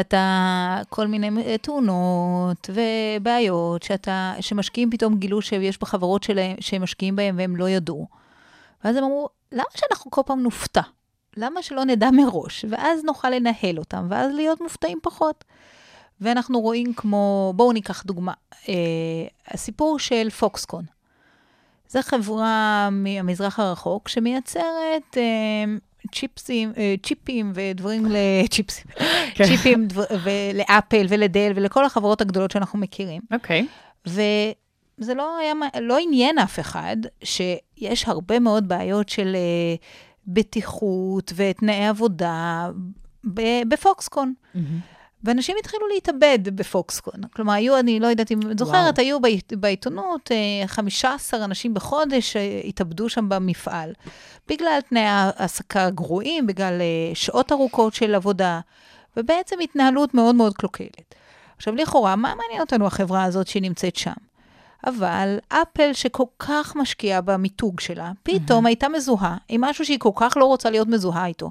[0.00, 7.34] אתה, כל מיני תאונות ובעיות שאתה, שמשקיעים פתאום גילו שיש בחברות שלהם, שהם משקיעים בהם
[7.38, 8.06] והם לא ידעו.
[8.84, 10.80] ואז הם אמרו, למה שאנחנו כל פעם נופתע?
[11.36, 12.64] למה שלא נדע מראש?
[12.68, 15.44] ואז נוכל לנהל אותם, ואז להיות מופתעים פחות.
[16.20, 18.32] ואנחנו רואים כמו, בואו ניקח דוגמה,
[18.68, 18.74] אה,
[19.48, 20.84] הסיפור של פוקסקון.
[21.92, 25.64] זו חברה מהמזרח הרחוק שמייצרת אה,
[26.12, 28.84] צ'יפסים, אה, צ'יפים ודברים לצ'יפסים,
[29.34, 29.44] כן.
[29.44, 33.22] צ'יפים דבר, ולאפל ולדל ולכל החברות הגדולות שאנחנו מכירים.
[33.32, 33.66] אוקיי.
[34.06, 39.74] וזה לא היה, לא עניין אף אחד שיש הרבה מאוד בעיות של אה,
[40.26, 42.70] בטיחות ותנאי עבודה
[43.68, 44.34] בפוקסקון.
[45.24, 47.14] ואנשים התחילו להתאבד בפוקסקון.
[47.34, 52.32] כלומר, היו, אני לא יודעת אם את זוכרת, היו בעית- בעיתונות אה, 15 אנשים בחודש
[52.32, 53.92] שהתאבדו שם במפעל.
[54.48, 58.60] בגלל תנאי העסקה גרועים, בגלל אה, שעות ארוכות של עבודה,
[59.16, 61.14] ובעצם התנהלות מאוד מאוד קלוקלת.
[61.56, 64.12] עכשיו, לכאורה, מה מעניין אותנו החברה הזאת שנמצאת שם?
[64.86, 70.36] אבל אפל, שכל כך משקיעה במיתוג שלה, פתאום הייתה מזוהה עם משהו שהיא כל כך
[70.36, 71.50] לא רוצה להיות מזוהה איתו.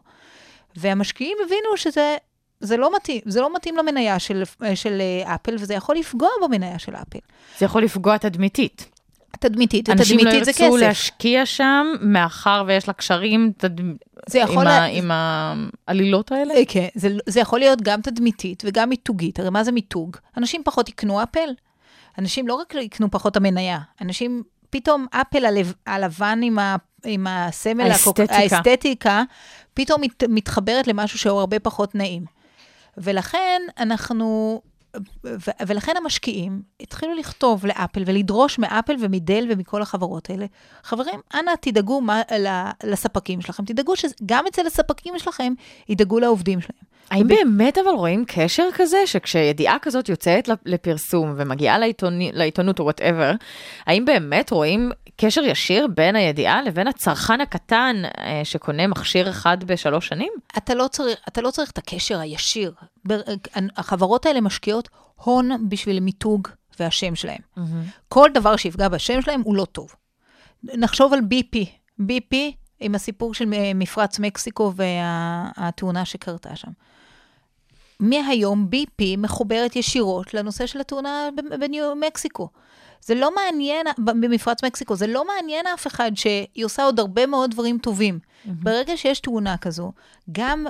[0.76, 2.16] והמשקיעים הבינו שזה
[2.62, 4.44] זה לא מתאים, זה לא מתאים למניה של,
[4.76, 7.20] של אה, אפל, וזה יכול לפגוע במניה של אפל.
[7.58, 8.90] זה יכול לפגוע תדמיתית.
[9.40, 10.82] תדמיתית, אנשים לא ותדמיתית זה ירצו כסף.
[10.86, 13.80] להשקיע שם, מאחר ויש לה קשרים תד...
[13.80, 13.96] עם,
[14.64, 14.86] לה- ה...
[14.86, 15.12] עם
[15.88, 16.54] העלילות האלה?
[16.54, 19.40] אה, כן, זה, זה יכול להיות גם תדמיתית וגם מיתוגית.
[19.40, 20.18] הרי מה זה מיתוג?
[20.38, 21.50] אנשים פחות יקנו אפל.
[22.20, 27.92] אנשים לא רק יקנו פחות המניה, אנשים, פתאום אפל הלב, הלבן עם, ה, עם הסמל,
[27.92, 28.36] האסתטיקה.
[28.36, 29.24] האסתטיקה,
[29.74, 32.41] פתאום מת, מתחברת למשהו שהוא הרבה פחות נעים.
[32.98, 34.62] ולכן אנחנו,
[35.68, 40.46] ולכן המשקיעים התחילו לכתוב לאפל ולדרוש מאפל ומדל ומכל החברות האלה,
[40.84, 42.22] חברים, אנא תדאגו מה,
[42.84, 45.54] לספקים שלכם, תדאגו שגם אצל הספקים שלכם
[45.90, 46.92] ידאגו לעובדים שלהם.
[47.12, 53.32] האם באמת אבל רואים קשר כזה, שכשידיעה כזאת יוצאת לפרסום ומגיעה לעיתוני, לעיתונות או whatever,
[53.86, 60.08] האם באמת רואים קשר ישיר בין הידיעה לבין הצרכן הקטן אה, שקונה מכשיר אחד בשלוש
[60.08, 60.34] שנים?
[60.58, 62.74] אתה לא צריך, אתה לא צריך את הקשר הישיר.
[63.06, 63.22] בר-
[63.78, 64.90] החברות האלה משקיעות
[65.24, 66.48] הון בשביל מיתוג
[66.80, 67.42] והשם שלהם.
[68.10, 69.96] כל דבר שיפגע בשם שלהם הוא לא טוב.
[70.64, 71.58] נחשוב על BP.
[72.02, 72.36] BP
[72.80, 76.72] עם הסיפור של אה, מפרץ מקסיקו והתאונה שקרתה שם.
[78.00, 81.30] מהיום BP מחוברת ישירות לנושא של התאונה
[81.60, 82.50] בניו מקסיקו.
[83.02, 87.52] זה לא מעניין, במפרץ מקסיקו, זה לא מעניין אף אחד שהיא עושה עוד הרבה מאוד
[87.52, 88.20] דברים טובים.
[88.46, 89.92] ברגע שיש תאונה כזו,
[90.32, 90.66] גם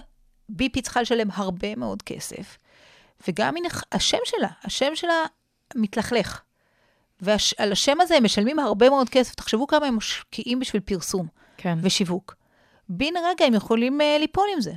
[0.52, 2.58] BP צריכה לשלם הרבה מאוד כסף,
[3.28, 5.24] וגם נח- השם שלה, השם שלה
[5.76, 6.42] מתלכלך.
[7.22, 7.38] ועל
[7.72, 9.36] השם הזה הם משלמים הרבה מאוד כסף.
[9.36, 11.78] תחשבו כמה הם משקיעים בשביל פרסום כן.
[11.82, 12.36] ושיווק.
[12.90, 14.74] בן רגע הם יכולים uh, ליפול עם זה.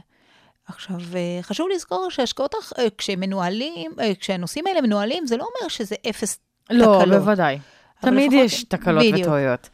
[0.67, 2.61] עכשיו, uh, חשוב לזכור שהשקעות, uh,
[2.99, 6.39] כשמנוהלים, uh, כשהנושאים האלה מנוהלים, זה לא אומר שזה אפס
[6.71, 7.19] לא, תקלות.
[7.21, 7.59] בוודאי.
[8.03, 9.21] אבל תמיד לפחות- יש תקלות בדיוק.
[9.21, 9.69] וטעויות.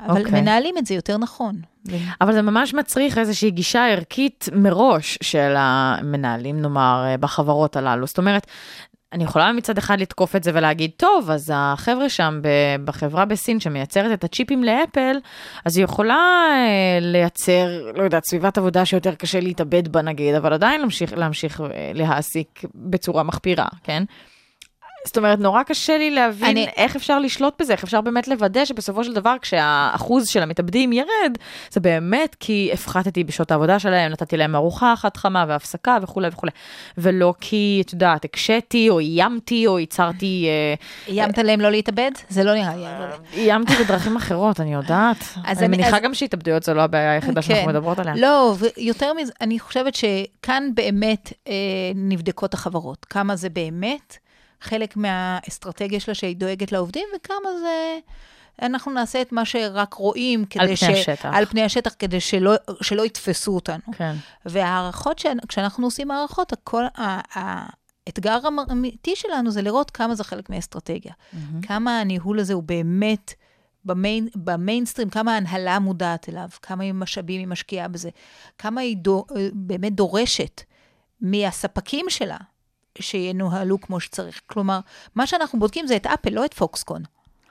[0.00, 0.40] אבל אוקיי.
[0.40, 1.60] מנהלים את זה יותר נכון.
[1.88, 8.06] ו- אבל זה ממש מצריך איזושהי גישה ערכית מראש של המנהלים, נאמר, אה, בחברות הללו.
[8.06, 8.46] זאת אומרת,
[9.12, 12.40] אני יכולה מצד אחד לתקוף את זה ולהגיד, טוב, אז החבר'ה שם
[12.84, 15.16] בחברה בסין שמייצרת את הצ'יפים לאפל,
[15.64, 20.52] אז היא יכולה אה, לייצר, לא יודעת, סביבת עבודה שיותר קשה להתאבד בה נגיד, אבל
[20.52, 24.02] עדיין להמשיך, להמשיך אה, להעסיק בצורה מחפירה, כן?
[25.08, 28.64] זאת אומרת, נורא קשה לי להבין אני- איך אפשר לשלוט בזה, איך אפשר באמת לוודא
[28.64, 31.38] שבסופו של דבר, כשהאחוז של המתאבדים ירד,
[31.70, 36.52] זה באמת כי הפחתתי בשעות העבודה שלהם, נתתי להם ארוחה אחת חמה והפסקה וכולי וכולי.
[36.98, 40.46] ולא כי, את יודעת, הקשיתי, או איימתי, או ייצרתי...
[40.48, 40.74] אה,
[41.12, 42.10] איימת להם לא להתאבד?
[42.28, 42.82] זה לא נראה לי.
[42.86, 45.16] אבל- איימתי בדרכים אחרות, אני יודעת.
[45.36, 47.68] אני אני- מניחה אז- גם שהתאבדויות זו לא הבעיה היחידה שאנחנו כן.
[47.68, 48.14] מדברות עליה.
[48.16, 51.52] לא, ויותר מזה, אני חושבת שכאן באמת אה,
[51.94, 53.06] נבדקות החברות.
[53.10, 54.16] כמה זה באמת
[54.60, 57.98] חלק מהאסטרטגיה שלה שהיא דואגת לעובדים, וכמה זה...
[58.62, 61.30] אנחנו נעשה את מה שרק רואים כדי על פני השטח.
[61.34, 63.82] על פני השטח, כדי שלא, שלא יתפסו אותנו.
[63.92, 64.14] כן.
[64.46, 71.12] וההערכות, ש- כשאנחנו עושים הערכות, הכל, האתגר האמיתי שלנו זה לראות כמה זה חלק מהאסטרטגיה.
[71.62, 73.34] כמה הניהול הזה הוא באמת
[73.84, 78.10] במיין, במיינסטרים, כמה ההנהלה מודעת אליו, כמה משאבים היא משקיעה בזה,
[78.58, 80.62] כמה היא דו, באמת דורשת
[81.20, 82.36] מהספקים שלה
[83.00, 84.40] שינוהלו כמו שצריך.
[84.46, 84.80] כלומר,
[85.14, 87.02] מה שאנחנו בודקים זה את אפל, לא את פוקסקון.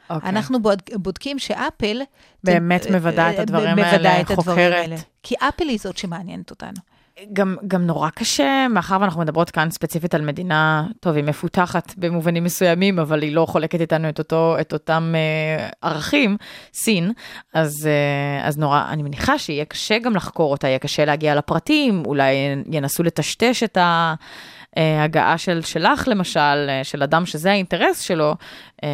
[0.10, 0.30] אוקיי.
[0.30, 2.02] אנחנו בוד- בודקים שאפל...
[2.44, 4.74] באמת ת- מוודא את אה, הדברים האלה, את הדברים חוקרת.
[4.74, 4.96] האלה.
[5.24, 6.78] כי אפל היא זאת שמעניינת אותנו.
[7.34, 12.44] גם, גם נורא קשה, מאחר ואנחנו מדברות כאן ספציפית על מדינה, טוב, היא מפותחת במובנים
[12.44, 16.38] מסוימים, אבל היא לא חולקת איתנו את, אותו, את אותם אה, ערכים,
[16.74, 17.12] סין,
[17.54, 22.04] אז, אה, אז נורא, אני מניחה שיהיה קשה גם לחקור אותה, יהיה קשה להגיע לפרטים,
[22.06, 22.34] אולי
[22.72, 23.78] ינסו לטשטש את
[24.82, 28.36] ההגעה של, שלך, למשל, אה, של אדם שזה האינטרס שלו,
[28.84, 28.90] אה,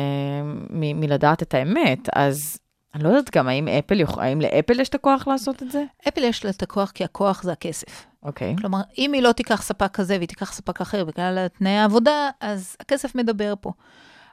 [0.69, 2.57] מ, מלדעת את האמת, אז...
[2.95, 5.83] אני לא יודעת גם, האם אפל, יוכ- האם לאפל יש את הכוח לעשות את זה?
[6.07, 8.05] אפל יש לה את הכוח, כי הכוח זה הכסף.
[8.23, 8.55] אוקיי.
[8.57, 12.75] כלומר, אם היא לא תיקח ספק כזה והיא תיקח ספק אחר בגלל תנאי העבודה, אז
[12.79, 13.71] הכסף מדבר פה.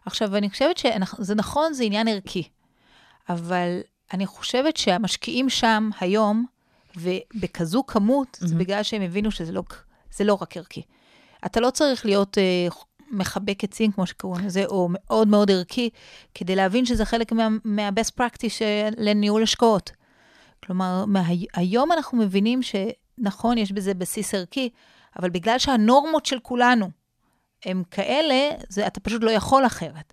[0.07, 2.49] עכשיו, אני חושבת שזה נכון, זה עניין ערכי,
[3.29, 3.81] אבל
[4.13, 6.47] אני חושבת שהמשקיעים שם היום,
[6.97, 9.63] ובכזו כמות, זה בגלל שהם הבינו שזה לא,
[10.21, 10.83] לא רק ערכי.
[11.47, 12.69] אתה לא צריך להיות אה,
[13.11, 15.91] מחבק עצים, כמו שקוראים לזה, או מאוד מאוד ערכי,
[16.35, 18.63] כדי להבין שזה חלק מה, מה-best practice
[18.97, 19.91] לניהול השקעות.
[20.65, 21.23] כלומר, מה,
[21.55, 24.69] היום אנחנו מבינים שנכון, יש בזה בסיס ערכי,
[25.19, 26.91] אבל בגלל שהנורמות של כולנו
[27.65, 30.13] הם כאלה, זה, אתה פשוט לא יכול אחרת.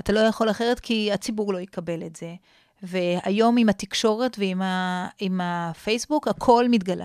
[0.00, 2.34] אתה לא יכול אחרת כי הציבור לא יקבל את זה.
[2.82, 7.04] והיום עם התקשורת ועם ה, עם הפייסבוק, הכל מתגלה.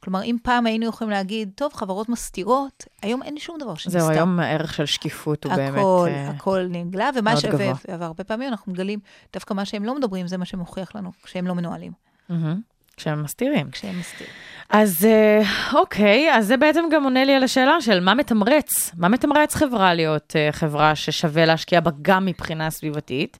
[0.00, 4.00] כלומר, אם פעם היינו יכולים להגיד, טוב, חברות מסתירות, היום אין שום דבר שנסתר.
[4.00, 5.78] זהו, היום הערך של שקיפות הוא באמת...
[5.78, 7.44] הכל, אה, הכל נגלה, ומה ש...
[7.44, 7.72] גבוה.
[7.98, 8.98] והרבה פעמים אנחנו מגלים,
[9.32, 11.92] דווקא מה שהם לא מדברים, זה מה שמוכיח לנו, כשהם לא מנוהלים.
[12.96, 13.70] כשהם מסתירים.
[13.70, 14.32] כשהם מסתירים.
[14.70, 18.90] אז אה, אוקיי, אז זה בעצם גם עונה לי על השאלה של מה מתמרץ?
[18.96, 23.38] מה מתמרץ חברה להיות אה, חברה ששווה להשקיע בה גם מבחינה סביבתית?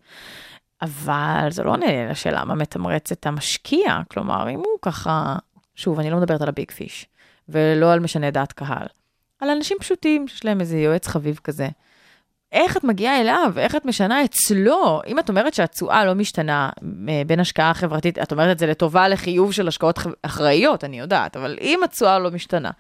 [0.85, 4.01] אבל זה לא עונה לי על השאלה מה מתמרץ את המשקיע.
[4.09, 5.37] כלומר, אם הוא ככה,
[5.75, 7.07] שוב, אני לא מדברת על הביג פיש,
[7.49, 8.87] ולא על משנה דעת קהל,
[9.41, 11.69] על אנשים פשוטים שיש להם איזה יועץ חביב כזה.
[12.53, 15.01] איך את מגיעה אליו, איך את משנה אצלו?
[15.07, 16.71] אם את אומרת שהתשואה לא משתנה
[17.09, 21.37] אה, בין השקעה חברתית, את אומרת את זה לטובה לחיוב של השקעות אחראיות, אני יודעת,
[21.37, 22.71] אבל אם התשואה לא משתנה,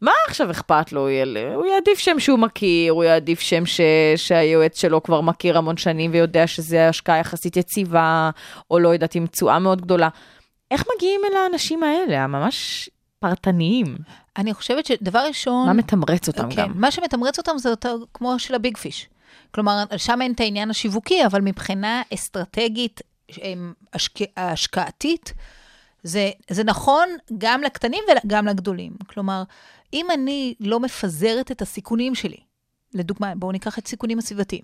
[0.00, 1.08] מה עכשיו אכפת לו?
[1.54, 3.80] הוא יעדיף שם שהוא מכיר, הוא יעדיף שם ש...
[4.16, 8.30] שהיועץ שלו כבר מכיר המון שנים ויודע שזה השקעה יחסית יציבה,
[8.70, 10.08] או לא יודעת, עם תשואה מאוד גדולה.
[10.70, 13.96] איך מגיעים אל האנשים האלה, הממש פרטניים?
[14.36, 15.66] אני חושבת שדבר ראשון...
[15.66, 16.72] מה מתמרץ אותם כן, גם?
[16.74, 19.08] מה שמתמרץ אותם זה יותר כמו של הביג פיש.
[19.50, 23.00] כלומר, שם אין את העניין השיווקי, אבל מבחינה אסטרטגית,
[23.92, 24.18] השק...
[24.36, 25.32] השקעתית,
[26.02, 27.08] זה, זה נכון
[27.38, 28.92] גם לקטנים וגם לגדולים.
[29.06, 29.42] כלומר,
[29.92, 32.36] אם אני לא מפזרת את הסיכונים שלי,
[32.94, 34.62] לדוגמה, בואו ניקח את סיכונים הסביבתיים.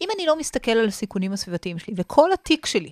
[0.00, 2.90] אם אני לא מסתכל על הסיכונים הסביבתיים שלי, וכל התיק שלי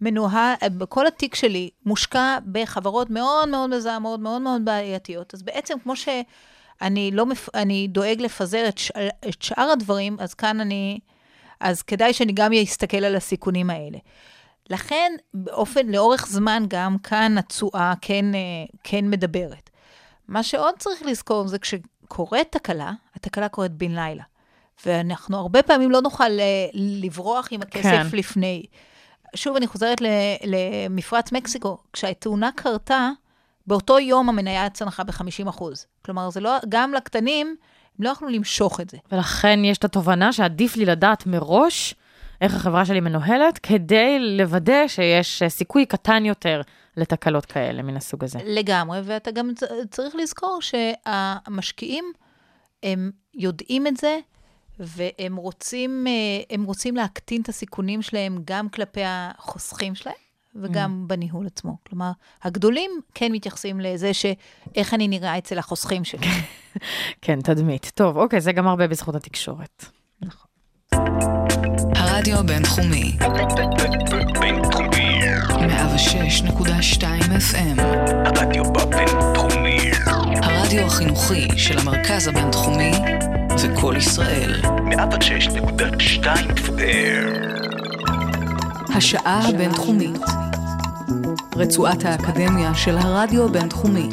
[0.00, 0.54] מנוהל,
[0.88, 7.10] כל התיק שלי מושקע בחברות מאוד מאוד מזהמות, מאוד מאוד בעייתיות, אז בעצם כמו שאני
[7.12, 7.48] לא, מפ...
[7.54, 8.90] אני דואג לפזר את, ש...
[9.28, 10.98] את שאר הדברים, אז כאן אני,
[11.60, 13.98] אז כדאי שאני גם אסתכל על הסיכונים האלה.
[14.70, 18.40] לכן, באופן, לאורך זמן, גם כאן התשואה כן, אה,
[18.84, 19.69] כן מדברת.
[20.30, 24.22] מה שעוד צריך לזכור זה כשקורית תקלה, התקלה קורית בן לילה.
[24.86, 28.16] ואנחנו הרבה פעמים לא נוכל אה, לברוח עם הכסף כן.
[28.16, 28.62] לפני.
[29.34, 29.98] שוב, אני חוזרת
[30.44, 31.78] למפרץ מקסיקו.
[31.92, 33.10] כשהתאונה קרתה,
[33.66, 35.62] באותו יום המניה צנחה ב-50%.
[36.04, 37.56] כלומר, זה לא, גם לקטנים,
[37.98, 38.96] הם לא יכלו למשוך את זה.
[39.12, 41.94] ולכן יש את התובנה שעדיף לי לדעת מראש
[42.40, 46.60] איך החברה שלי מנוהלת, כדי לוודא שיש אה, סיכוי קטן יותר
[46.96, 48.38] לתקלות כאלה מן הסוג הזה.
[48.44, 49.50] לגמרי, ואתה גם
[49.90, 52.04] צריך לזכור שהמשקיעים,
[52.82, 54.18] הם יודעים את זה,
[54.78, 56.12] והם רוצים, אה,
[56.50, 60.14] הם רוצים להקטין את הסיכונים שלהם גם כלפי החוסכים שלהם.
[60.54, 61.08] וגם mm.
[61.08, 61.76] בניהול עצמו.
[61.88, 62.10] כלומר,
[62.42, 66.26] הגדולים כן מתייחסים לזה שאיך אני נראה אצל החוסכים שלי.
[67.22, 67.90] כן, תדמית.
[67.94, 69.84] טוב, אוקיי, זה גם הרבה בזכות התקשורת.
[71.94, 73.16] הרדיו הבינתחומי,
[74.40, 74.69] בינתחומי.
[75.50, 77.02] 106.2
[77.52, 77.80] FM,
[78.24, 79.90] הרדיו בבינתחומי.
[80.42, 82.92] הרדיו החינוכי של המרכז הבינתחומי
[83.56, 84.60] זה קול ישראל.
[84.62, 86.24] 106.2
[86.56, 87.40] FM.
[88.94, 90.20] השעה הבינתחומית.
[91.56, 94.08] רצועת האקדמיה של הרדיו הבינתחומי.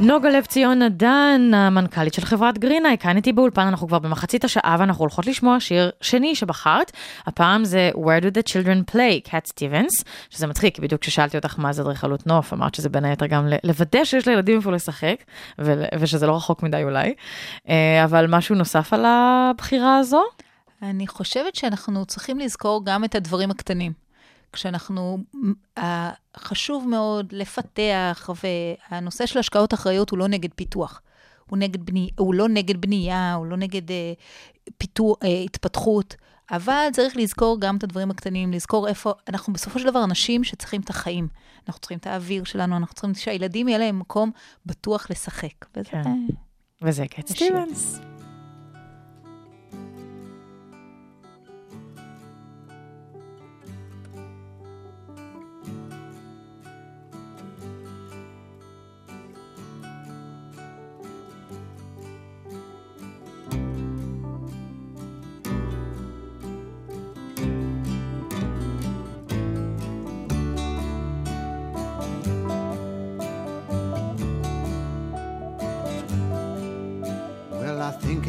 [0.00, 4.76] נוגה לב ציון נדן, המנכ"לית של חברת גרינאי, כאן איתי באולפן, אנחנו כבר במחצית השעה
[4.78, 6.92] ואנחנו הולכות לשמוע שיר שני שבחרת.
[7.26, 11.58] הפעם זה Where do the children play, קאט סטיבנס, שזה מצחיק, כי בדיוק כששאלתי אותך
[11.58, 15.16] מה זה אדריכלות נוף, אמרת שזה בין היתר גם לוודא שיש לילדים איפה לשחק,
[15.60, 17.14] ו- ושזה לא רחוק מדי אולי.
[17.68, 20.22] אה, אבל משהו נוסף על הבחירה הזו?
[20.82, 24.05] אני חושבת שאנחנו צריכים לזכור גם את הדברים הקטנים.
[24.56, 25.18] כשאנחנו,
[25.78, 31.00] אה, חשוב מאוד לפתח, והנושא של השקעות אחריות הוא לא נגד פיתוח.
[31.50, 34.12] הוא, נגד בני, הוא לא נגד בנייה, הוא לא נגד אה,
[34.78, 36.16] פיתוח, אה, התפתחות,
[36.50, 40.80] אבל צריך לזכור גם את הדברים הקטנים, לזכור איפה, אנחנו בסופו של דבר אנשים שצריכים
[40.80, 41.28] את החיים.
[41.68, 44.30] אנחנו צריכים את האוויר שלנו, אנחנו צריכים שהילדים יהיה להם מקום
[44.66, 45.66] בטוח לשחק.
[45.76, 46.26] וזה, כן.
[46.82, 47.46] וזה קאט השיר.
[47.46, 48.15] סטיבנס.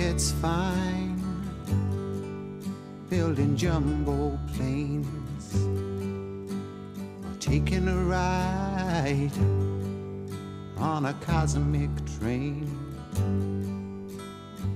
[0.08, 1.22] It's fine
[3.10, 5.54] building jumbo planes
[7.26, 9.38] or taking a ride
[10.78, 12.66] on a cosmic train.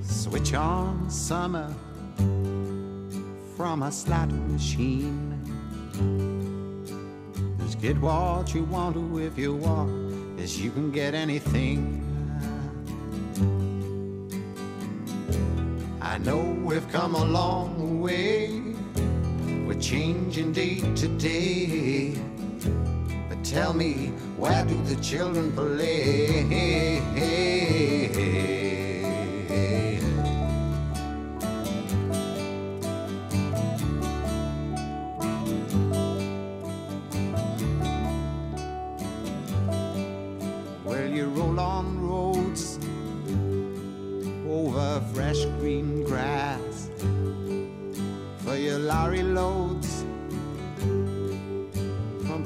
[0.02, 1.74] Switch on summer
[3.56, 5.40] from a slot machine.
[7.60, 12.01] Just get what you want to if you want, as you can get anything.
[16.12, 18.62] I know we've come a long way.
[19.66, 22.16] We're changing day to day.
[23.30, 27.00] But tell me, where do the children play?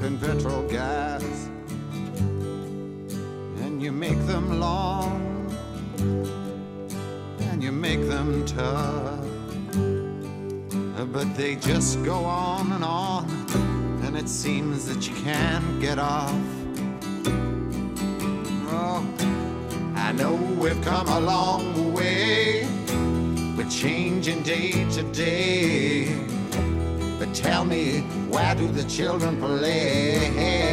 [0.06, 1.24] Pumping petrol gas,
[3.64, 5.22] and you make them long
[7.40, 9.26] and you make them tough,
[11.12, 13.26] but they just go on and on,
[14.04, 16.32] and it seems that you can't get off.
[18.68, 19.04] Oh,
[19.96, 22.68] I know we've come a long way.
[23.58, 26.35] We're changing day to day.
[27.36, 30.65] Tell me, where do the children play?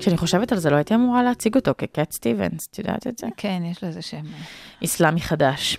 [0.00, 3.26] כשאני חושבת על זה, לא הייתי אמורה להציג אותו כקט סטיבנס, את יודעת את זה?
[3.36, 4.22] כן, יש לזה שם.
[4.82, 5.78] איסלאמי חדש.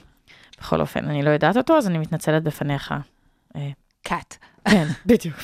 [0.60, 2.94] בכל אופן, אני לא יודעת אותו, אז אני מתנצלת בפניך.
[3.56, 3.70] אה,
[4.04, 4.36] קאט.
[4.70, 5.36] כן, בדיוק.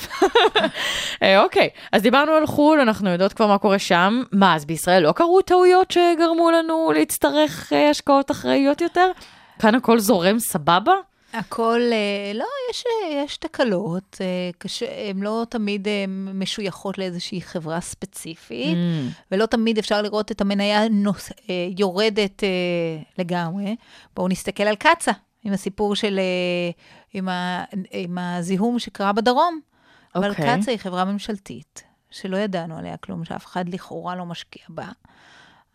[1.22, 4.22] אה, אוקיי, אז דיברנו על חו"ל, אנחנו יודעות כבר מה קורה שם.
[4.32, 9.10] מה, אז בישראל לא קרו טעויות שגרמו לנו להצטרך אה, השקעות אחראיות יותר?
[9.58, 10.92] כאן הכל זורם סבבה?
[11.32, 15.88] הכל, אה, לא, יש, אה, יש תקלות, אה, קשה, הן לא תמיד
[16.34, 19.12] משויכות לאיזושהי חברה ספציפית, Mm.
[19.32, 21.30] ולא תמיד אפשר לראות את המניה נוס,
[21.78, 22.42] יורדת
[23.18, 23.76] לגמרי.
[24.16, 25.12] בואו נסתכל על קצא"א,
[25.44, 26.20] עם הסיפור של,
[27.14, 29.60] עם, ה, עם הזיהום שקרה בדרום.
[30.14, 30.60] אבל אוקיי.
[30.60, 34.86] קצא"א היא חברה ממשלתית, שלא ידענו עליה כלום, שאף אחד לכאורה לא משקיע בה.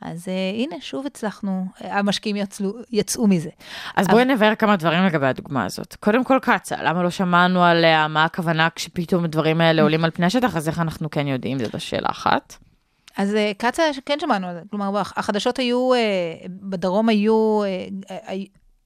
[0.04, 0.34] אז אה,
[0.64, 3.50] הנה, שוב הצלחנו, אה, המשקיעים יצאו, יצאו מזה.
[3.96, 5.96] אז בואי נבהר כמה דברים לגבי הדוגמה הזאת.
[5.96, 10.26] קודם כל קצ"א, למה לא שמענו עליה, מה הכוונה כשפתאום הדברים האלה עולים על פני
[10.26, 12.56] השטח, אז איך אנחנו כן יודעים, זאת השאלה אחת.
[13.18, 14.62] אז אה, קצא"א, כן שמענו על זה.
[14.70, 16.00] כלומר, החדשות היו, אה,
[16.50, 17.88] בדרום היו, אה,
[18.30, 18.36] אה,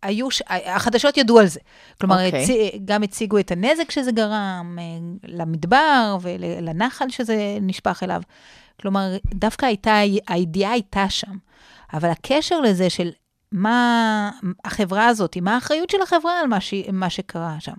[0.04, 1.60] היו, החדשות ידעו על זה.
[2.02, 2.44] כלומר, אוקיי.
[2.44, 4.84] הצי- גם הציגו את הנזק שזה גרם אה,
[5.28, 8.22] למדבר ולנחל שזה נשפך אליו.
[8.82, 9.98] כלומר, דווקא הייתה,
[10.28, 11.38] הידיעה הייתה שם.
[11.94, 13.10] אבל הקשר לזה של
[13.52, 14.32] מה
[14.66, 17.74] החברה הזאת, מה האחריות של החברה על מה, ש, מה שקרה שם.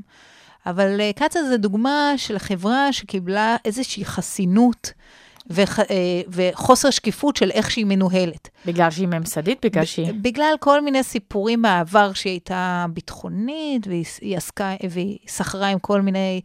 [0.66, 4.92] אבל אה, קצא"א זה דוגמה של חברה שקיבלה איזושהי חסינות
[5.50, 5.84] וח, אה,
[6.28, 8.48] וחוסר שקיפות של איך שהיא מנוהלת.
[8.66, 10.12] בגלל שהיא ממסדית, בגלל שהיא...
[10.22, 16.00] בגלל כל מיני סיפורים מהעבר שהיא הייתה ביטחונית, והיא היא עסקה, והיא סחרה עם כל
[16.00, 16.40] מיני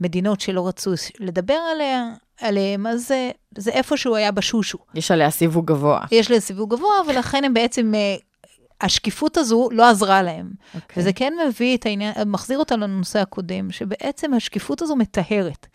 [0.00, 0.90] מדינות שלא רצו
[1.20, 4.78] לדבר עליה, עליהם, אז זה, זה איפשהו היה בשושו.
[4.94, 6.00] יש עליה סיווג גבוה.
[6.10, 8.16] יש לזה סיווג גבוה, ולכן הם בעצם, אה,
[8.80, 10.50] השקיפות הזו לא עזרה להם.
[10.74, 11.02] אוקיי.
[11.02, 15.66] וזה כן מביא את העניין, מחזיר אותנו לנושא הקודם, שבעצם השקיפות הזו מטהרת.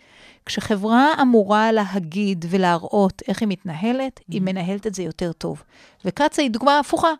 [0.45, 5.63] כשחברה אמורה להגיד ולהראות איך היא מתנהלת, היא מנהלת את זה יותר טוב.
[6.05, 7.11] וקצא"א היא דוגמה הפוכה,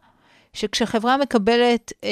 [0.53, 2.09] שכשחברה מקבלת אה,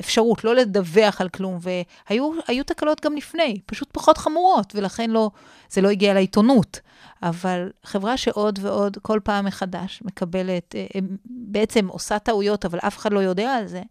[0.00, 5.30] אפשרות לא לדווח על כלום, והיו היו תקלות גם לפני, פשוט פחות חמורות, ולכן לא,
[5.70, 6.80] זה לא הגיע לעיתונות.
[7.22, 12.98] אבל חברה שעוד ועוד, כל פעם מחדש, מקבלת, אה, אה, בעצם עושה טעויות, אבל אף
[12.98, 13.82] אחד לא יודע על זה,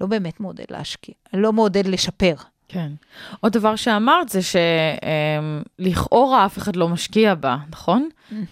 [0.00, 2.34] לא באמת מעודד להשקיע, לא מעודד לשפר.
[2.68, 2.92] כן.
[3.40, 4.40] עוד דבר שאמרת זה
[5.78, 8.08] שלכאורה אף אחד לא משקיע בה, נכון?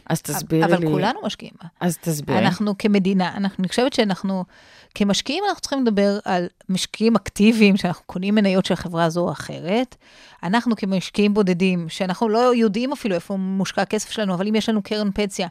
[0.06, 0.74] אז תסבירי לי.
[0.76, 1.68] אבל כולנו משקיעים בה.
[1.80, 2.38] אז תסבירי.
[2.38, 4.44] אנחנו כמדינה, אנחנו, אני חושבת שאנחנו,
[4.94, 9.96] כמשקיעים, אנחנו צריכים לדבר על משקיעים אקטיביים, שאנחנו קונים מניות של חברה זו או אחרת.
[10.42, 14.82] אנחנו כמשקיעים בודדים, שאנחנו לא יודעים אפילו איפה מושקע הכסף שלנו, אבל אם יש לנו
[14.82, 15.48] קרן פנסיה,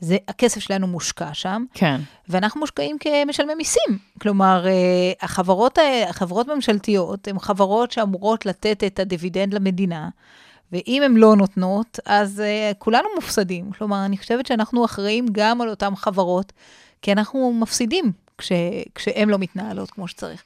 [0.00, 2.00] זה, הכסף שלנו מושקע שם, כן.
[2.28, 3.98] ואנחנו מושקעים כמשלמי מיסים.
[4.20, 5.78] כלומר, אה, החברות,
[6.08, 10.08] החברות ממשלתיות הן חברות שאמורות לתת את הדיבידנד למדינה,
[10.72, 13.72] ואם הן לא נותנות, אז uh, כולנו מופסדים.
[13.72, 16.52] כלומר, אני חושבת שאנחנו אחראים גם על אותן חברות,
[17.02, 18.52] כי אנחנו מפסידים כש,
[18.94, 20.44] כשהן לא מתנהלות כמו שצריך.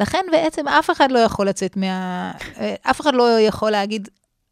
[0.00, 2.32] לכן בעצם אף אחד לא יכול לצאת מה...
[2.58, 4.08] אה, אף אחד לא יכול להגיד,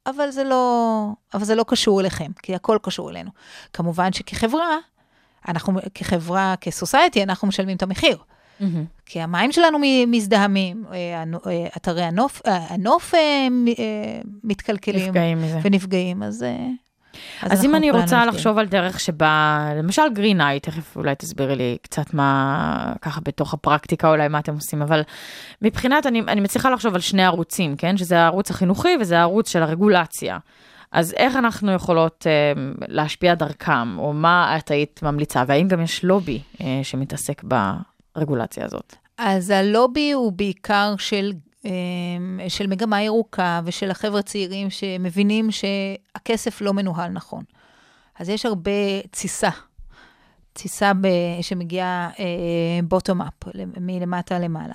[0.07, 3.31] אבל זה לא, אבל זה לא קשור אליכם, כי הכל קשור אלינו.
[3.73, 4.77] כמובן שכחברה,
[5.49, 8.19] אנחנו, כחברה, כסוסייטי, אנחנו משלמים את המחיר.
[8.61, 8.85] מהמם.
[9.07, 13.49] כי המים שלנו מזדהמים, אה, אה, אתרי הנוף, אה, הנוף אה,
[14.45, 15.61] מתקלקלים נפגעים מזה.
[15.63, 16.45] ונפגעים, אז...
[17.43, 18.27] אז אנחנו אם אני רוצה.
[18.27, 23.55] לחשוב על דרך שבה, למשל גרין איי, תכף אולי תסבירי לי קצת מה, ככה בתוך
[23.55, 25.03] הפרקטיקה אולי מה אתם עושים, אבל
[25.63, 27.97] מבחינת, אני, אני מצליחה לחשוב על שני ערוצים, כן?
[27.97, 30.39] שזה הערוץ החינוכי וזה הערוץ של הרגולציה.
[30.93, 36.05] אז איך אנחנו יכולות אה, להשפיע דרכם, או מה את היית ממליצה, והאם גם יש
[36.05, 37.43] לובי אה, שמתעסק
[38.17, 38.97] ברגולציה הזאת?
[39.19, 41.33] אז הלובי הוא בעיקר של,
[42.49, 47.43] של מגמה ירוקה ושל החבר'ה צעירים שמבינים שהכסף לא מנוהל נכון.
[48.19, 49.51] אז יש הרבה תסיסה,
[50.53, 51.09] תסיסה ב,
[51.41, 52.11] שמגיעה
[52.85, 53.35] בוטום אפ,
[53.81, 54.75] מלמטה למעלה.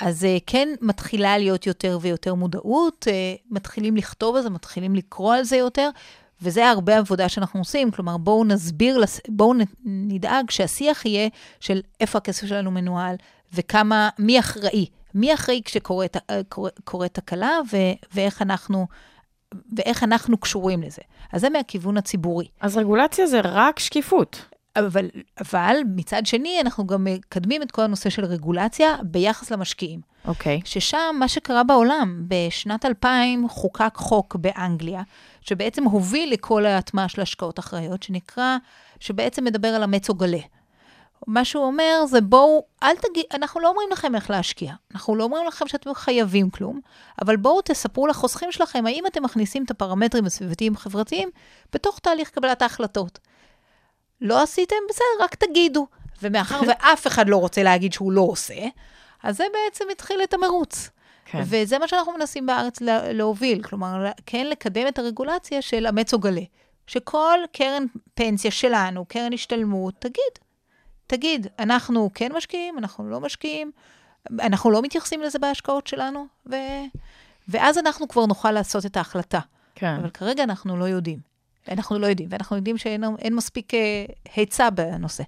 [0.00, 5.34] אז אה, כן מתחילה להיות יותר ויותר מודעות, אה, מתחילים לכתוב על זה, מתחילים לקרוא
[5.34, 5.90] על זה יותר,
[6.42, 7.90] וזה הרבה עבודה שאנחנו עושים.
[7.90, 9.54] כלומר, בואו נסביר, בואו
[9.84, 11.28] נדאג שהשיח יהיה
[11.60, 13.16] של איפה הכסף שלנו מנוהל,
[13.54, 14.86] וכמה, מי אחראי.
[15.14, 17.76] מי אחראי כשקורית אה, תקלה, ו-
[18.14, 18.86] ואיך אנחנו...
[19.76, 21.02] ואיך אנחנו קשורים לזה.
[21.32, 22.48] אז זה מהכיוון הציבורי.
[22.60, 24.44] אז רגולציה זה רק שקיפות.
[24.76, 30.00] אבל, אבל מצד שני, אנחנו גם מקדמים את כל הנושא של רגולציה ביחס למשקיעים.
[30.24, 30.60] אוקיי.
[30.64, 35.02] ששם, מה שקרה בעולם, בשנת 2000 חוקק חוק באנגליה,
[35.40, 38.56] שבעצם הוביל לכל ההטמעה של השקעות אחראיות, שנקרא,
[39.00, 40.38] שבעצם מדבר על או גלה.
[41.26, 45.24] מה שהוא אומר זה בואו, אל תגיד, אנחנו לא אומרים לכם איך להשקיע, אנחנו לא
[45.24, 46.80] אומרים לכם שאתם חייבים כלום,
[47.22, 51.30] אבל בואו תספרו לחוסכים שלכם האם אתם מכניסים את הפרמטרים הסביבתיים-חברתיים
[51.72, 53.18] בתוך תהליך קבלת ההחלטות.
[54.20, 55.86] לא עשיתם, בסדר, רק תגידו.
[56.22, 58.54] ומאחר ואף אחד לא רוצה להגיד שהוא לא עושה,
[59.22, 60.90] אז זה בעצם התחיל את המרוץ.
[61.24, 61.42] כן.
[61.46, 66.18] וזה מה שאנחנו מנסים בארץ לה- להוביל, כלומר, כן לקדם את הרגולציה של אמץ או
[66.18, 66.40] גלה.
[66.86, 70.32] שכל קרן פנסיה שלנו, קרן השתלמות, תגיד,
[71.10, 73.70] תגיד, אנחנו כן משקיעים, אנחנו לא משקיעים,
[74.40, 76.54] אנחנו לא מתייחסים לזה בהשקעות שלנו, ו...
[77.48, 79.40] ואז אנחנו כבר נוכל לעשות את ההחלטה.
[79.74, 79.94] כן.
[79.94, 81.18] אבל כרגע אנחנו לא יודעים.
[81.68, 84.04] אנחנו לא יודעים, ואנחנו יודעים שאין אין מספיק אה,
[84.34, 85.22] היצע בנושא.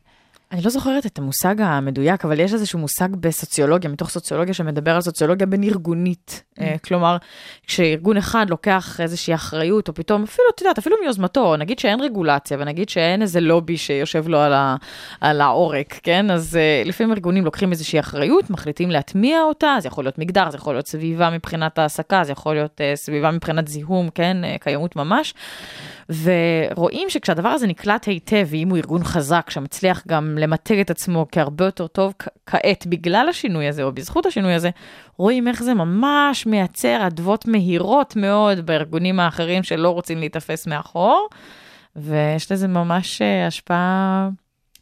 [0.52, 5.00] אני לא זוכרת את המושג המדויק, אבל יש איזשהו מושג בסוציולוגיה, מתוך סוציולוגיה שמדבר על
[5.00, 6.42] סוציולוגיה בין-ארגונית.
[6.42, 6.62] Mm.
[6.62, 7.16] אה, כלומר,
[7.66, 12.56] כשארגון אחד לוקח איזושהי אחריות, או פתאום, אפילו, את יודעת, אפילו מיוזמתו, נגיד שאין רגולציה,
[12.60, 14.76] ונגיד שאין איזה לובי שיושב לו על, ה,
[15.20, 16.30] על העורק, כן?
[16.30, 20.56] אז uh, לפעמים ארגונים לוקחים איזושהי אחריות, מחליטים להטמיע אותה, זה יכול להיות מגדר, זה
[20.56, 24.36] יכול להיות סביבה מבחינת העסקה, זה יכול להיות uh, סביבה מבחינת זיהום, כן?
[24.60, 25.34] קיימות ממש.
[26.08, 31.64] ורואים שכשהדבר הזה נקלט היטב, ואם הוא ארגון חזק, שמצליח גם למתג את עצמו כהרבה
[31.64, 32.14] יותר טוב
[32.46, 34.70] כעת בגלל השינוי הזה, או בזכות השינוי הזה,
[35.16, 41.28] רואים איך זה ממש מייצר אדוות מהירות מאוד בארגונים האחרים שלא רוצים להיתפס מאחור,
[41.96, 44.28] ויש לזה ממש אה, השפעה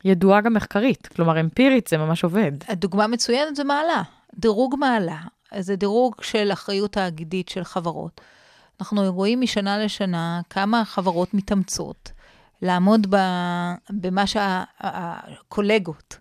[0.04, 2.52] ידועה גם מחקרית, כלומר אמפירית זה ממש עובד.
[2.68, 4.02] הדוגמה מצוינת זה מעלה.
[4.38, 5.18] דירוג מעלה,
[5.58, 8.20] זה דירוג של אחריות תאגידית של חברות.
[8.80, 12.12] אנחנו רואים משנה לשנה כמה חברות מתאמצות
[12.62, 13.16] לעמוד ב,
[13.90, 16.18] במה שהקולגות,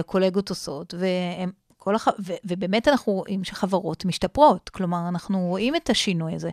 [0.00, 2.08] הקולגות עושות, והם, כל הח...
[2.08, 6.50] ו, ובאמת אנחנו רואים שחברות משתפרות, כלומר, אנחנו רואים את השינוי הזה.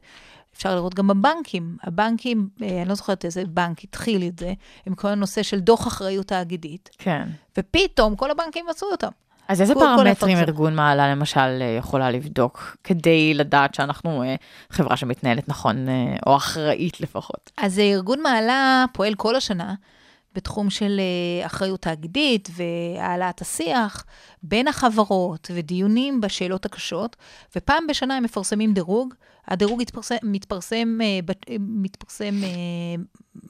[0.55, 1.77] אפשר לראות גם בבנקים.
[1.83, 4.53] הבנקים, אה, אני לא זוכרת איזה בנק התחיל את זה,
[4.85, 7.29] עם כל הנושא של דוח אחריות תאגידית, כן.
[7.57, 9.09] ופתאום כל הבנקים עשו אותם.
[9.51, 10.37] אז איזה כל- פרמטרים.
[10.37, 14.35] ארגון מעלה למשל אה, יכולה לבדוק כדי לדעת שאנחנו אה,
[14.69, 17.51] חברה שמתנהלת נכון, אה, או אחראית לפחות?
[17.57, 19.73] אז ארגון מעלה פועל כל השנה
[20.35, 21.01] בתחום של
[21.45, 24.05] אחריות תאגידית והעלאת השיח
[24.43, 27.15] בין החברות ודיונים בשאלות הקשות,
[27.55, 29.13] ופעם בשנה הם מפרסמים דירוג.
[29.47, 30.97] הדירוג התפרסם, מתפרסם,
[31.59, 32.49] מתפרסם אה,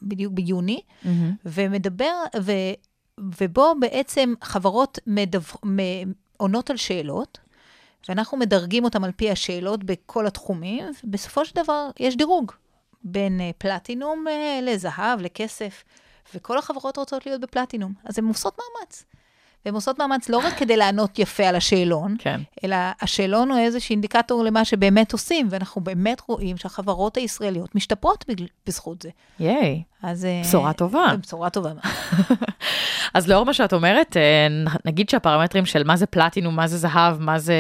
[0.02, 0.82] בדיוק ביוני,
[1.46, 2.52] ומדבר, ו,
[3.42, 7.38] ובו בעצם חברות מדוו, מ- עונות על שאלות,
[8.10, 12.52] ואנחנו מדרגים אותם על פי השאלות בכל התחומים, ובסופו של דבר יש דירוג
[13.04, 15.84] בין אה, פלטינום אה, לזהב, לכסף,
[16.36, 19.06] וכל החברות רוצות להיות בפלטינום, אז הן עושות מאמץ.
[19.66, 22.42] והן עושות מאמץ לא רק כדי לענות יפה על השאלון, כן.
[22.64, 28.26] אלא השאלון הוא איזשהו אינדיקטור למה שבאמת עושים, ואנחנו באמת רואים שהחברות הישראליות משתפרות
[28.68, 29.10] בזכות זה.
[29.40, 29.84] ייי.
[30.04, 30.26] אז...
[30.26, 31.06] אה, בשורה טובה.
[31.22, 31.72] בשורה טובה.
[33.14, 34.48] אז לאור מה שאת אומרת, אה,
[34.86, 37.54] נגיד שהפרמטרים של מה זה פלטינום, מה זה זהב, מה זה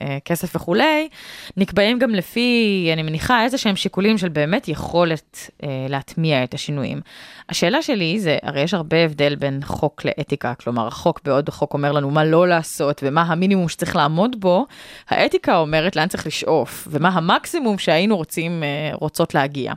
[0.00, 1.08] אה, כסף וכולי,
[1.56, 7.00] נקבעים גם לפי, אני מניחה, איזה שהם שיקולים של באמת יכולת אה, להטמיע את השינויים.
[7.48, 11.92] השאלה שלי זה, הרי יש הרבה הבדל בין חוק לאתיקה, כלומר החוק בעוד החוק אומר
[11.92, 14.66] לנו מה לא לעשות ומה המינימום שצריך לעמוד בו,
[15.08, 19.72] האתיקה אומרת לאן צריך לשאוף, ומה המקסימום שהיינו רוצים, אה, רוצות להגיע.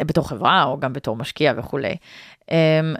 [0.00, 1.96] בתור חברה או גם בתור משקיע וכולי.
[2.48, 2.50] Um,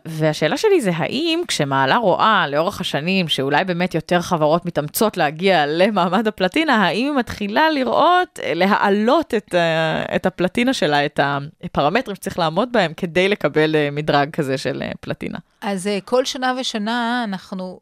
[0.05, 6.29] והשאלה שלי זה האם כשמעלה רואה לאורך השנים שאולי באמת יותר חברות מתאמצות להגיע למעמד
[6.29, 12.39] הפלטינה, האם היא מתחילה לראות, אה, להעלות את, uh, את הפלטינה שלה, את הפרמטרים שצריך
[12.39, 15.39] לעמוד בהם כדי לקבל uh, מדרג כזה של פלטינה.
[15.61, 17.81] אז אה, כל שנה ושנה אנחנו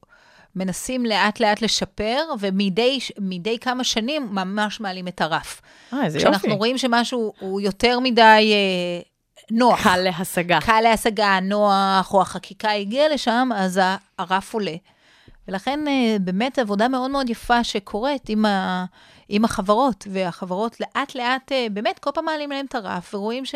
[0.57, 5.61] מנסים לאט לאט לשפר, ומדי מדי כמה שנים ממש מעלים את הרף.
[5.92, 6.28] אה, איזה יופי.
[6.30, 9.02] כשאנחנו רואים שמשהו הוא יותר מדי אה,
[9.50, 9.82] נוח.
[9.82, 10.61] קל להשגה.
[10.61, 13.80] קל להשגה, נוח, או החקיקה הגיעה לשם, אז
[14.18, 14.74] הרף עולה.
[15.48, 18.84] ולכן אה, באמת עבודה מאוד מאוד יפה שקורית עם, ה,
[19.28, 23.54] עם החברות, והחברות לאט לאט, אה, באמת כל פעם מעלים להם את הרף, ורואים ש,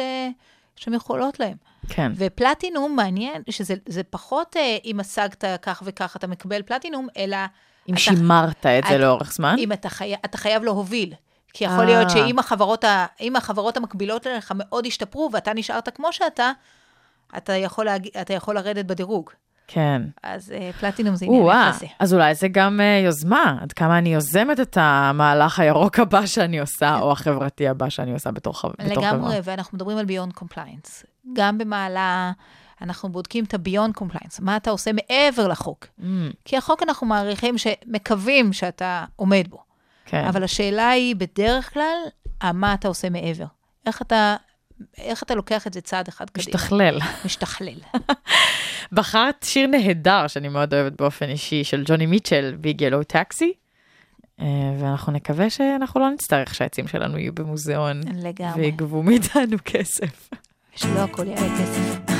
[0.77, 1.57] שהן יכולות להם.
[1.89, 2.13] כן.
[2.17, 7.37] ופלטינום, מעניין, שזה זה פחות אה, אם השגת כך וכך אתה מקבל פלטינום, אלא
[7.89, 9.55] אם אתה- שימרת את זה את- לאורך זמן.
[9.59, 11.15] אם אתה, חי, אתה חייב להוביל.
[11.53, 11.85] כי יכול אה.
[11.85, 13.07] להיות שאם החברות, ה,
[13.37, 16.53] החברות המקבילות אליך מאוד השתפרו ואתה נשארת כמו שאתה,
[17.37, 18.09] אתה יכול, להג...
[18.21, 19.31] אתה יכול לרדת בדירוג.
[19.73, 20.03] כן.
[20.23, 21.89] אז אה, פלטינום זה עניין יחסי.
[21.99, 26.61] אז אולי זה גם uh, יוזמה, עד כמה אני יוזמת את המהלך הירוק הבא שאני
[26.61, 29.13] עושה, או החברתי הבא שאני עושה בתור, חב- בתור חברה.
[29.13, 31.05] לגמרי, ואנחנו מדברים על beyond compliance.
[31.33, 32.33] גם במעלה,
[32.83, 33.55] אנחנו בודקים את
[33.95, 35.87] compliance, מה אתה עושה מעבר לחוק.
[36.01, 36.03] Mm,
[36.45, 39.59] כי החוק אנחנו מעריכים שמקווים שאתה עומד בו.
[40.05, 40.25] כן.
[40.25, 41.97] אבל השאלה היא בדרך כלל,
[42.43, 43.45] אה, מה אתה עושה מעבר.
[43.87, 44.37] איך אתה,
[44.99, 46.57] איך אתה לוקח את זה צעד אחד קדימה.
[46.57, 46.99] משתכלל.
[47.25, 47.75] משתכלל.
[48.93, 53.53] בחרת שיר נהדר שאני מאוד אוהבת באופן אישי של ג'וני מיטשל, Big Yellow Taxi.
[54.79, 58.61] ואנחנו נקווה שאנחנו לא נצטרך שהעצים שלנו יהיו במוזיאון לגמרי.
[58.61, 60.31] ויגבו מאיתנו כסף.
[60.77, 62.20] שלא הכל יעלה כסף.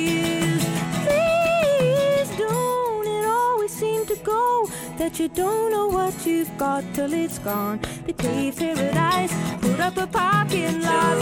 [5.01, 7.79] That you don't know what you've got till it's gone.
[8.05, 11.17] They paved paradise, put up a parking lot.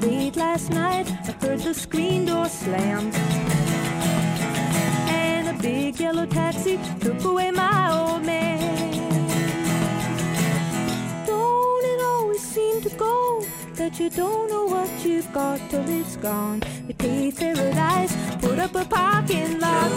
[0.00, 3.10] Late last night, I heard the screen door slam.
[5.08, 8.55] And a big yellow taxi took away my old man.
[13.76, 16.62] That you don't know what you've got till it's gone?
[16.88, 19.92] We paved paradise, put up a parking lot.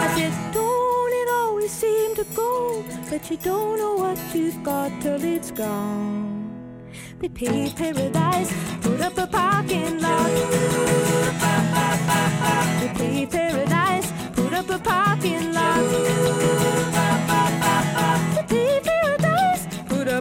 [0.00, 4.90] I said, don't it always seem to go that you don't know what you've got
[5.02, 6.50] till it's gone?
[7.20, 8.50] They paved paradise,
[8.80, 10.30] put up a parking lot.
[12.80, 17.17] They paved paradise, put up a parking lot.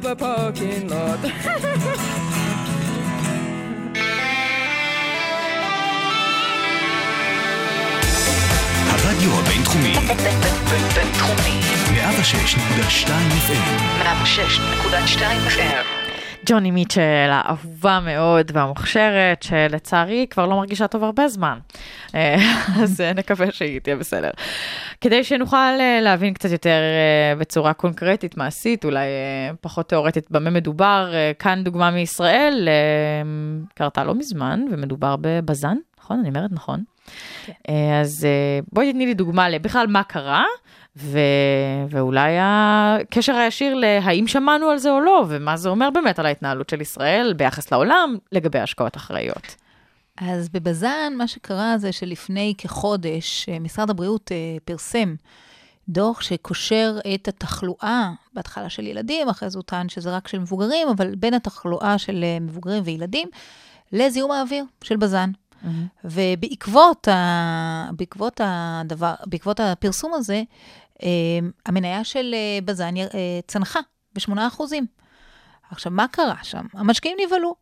[0.05, 1.19] A parking lot.
[8.89, 9.95] הרדיו הבינתחומי,
[10.95, 11.61] בינתחומי.
[11.93, 13.09] 106.2
[13.47, 15.96] FM, 106.2 FM.
[16.49, 21.59] ג'וני מיטשל, האהובה מאוד והמוכשרת, שלצערי כבר לא מרגישה טוב הרבה זמן.
[22.15, 22.35] אה,
[22.83, 24.29] אז אה, נקווה שהיא תהיה בסדר.
[25.01, 26.79] כדי שנוכל אה, להבין קצת יותר
[27.37, 29.07] בצורה קונקרטית, מעשית, אולי
[29.61, 32.69] פחות תיאורטית במה מדובר, כאן דוגמה מישראל,
[33.73, 36.19] קרתה לא מזמן, ומדובר בבזן, נכון?
[36.19, 36.83] אני אומרת נכון.
[37.69, 40.43] אה, אז אה, בואי תתני לי דוגמה לבכלל מה קרה,
[40.99, 41.19] ו...
[41.89, 46.69] ואולי הקשר הישיר להאם שמענו על זה או לא, ומה זה אומר באמת על ההתנהלות
[46.69, 49.55] של ישראל ביחס לעולם לגבי השקעות אחראיות.
[50.17, 55.15] אז בבז"ן, מה שקרה זה שלפני כחודש, אה, משרד הבריאות אה, פרסם
[55.89, 60.87] דוח שקושר את התחלואה, בהתחלה של ילדים, אחרי זה הוא טען שזה רק של מבוגרים,
[60.87, 63.27] אבל בין התחלואה של אה, מבוגרים וילדים
[63.91, 65.31] לזיהום האוויר של בז"ן.
[66.03, 67.89] ובעקבות ה...
[67.97, 70.43] בעקבות הדבר, בעקבות הפרסום הזה,
[71.65, 73.03] המניה של אה, בז"ן אה,
[73.47, 73.79] צנחה
[74.15, 74.61] ב-8%.
[75.71, 76.65] עכשיו, מה קרה שם?
[76.73, 77.55] המשקיעים נבהלו.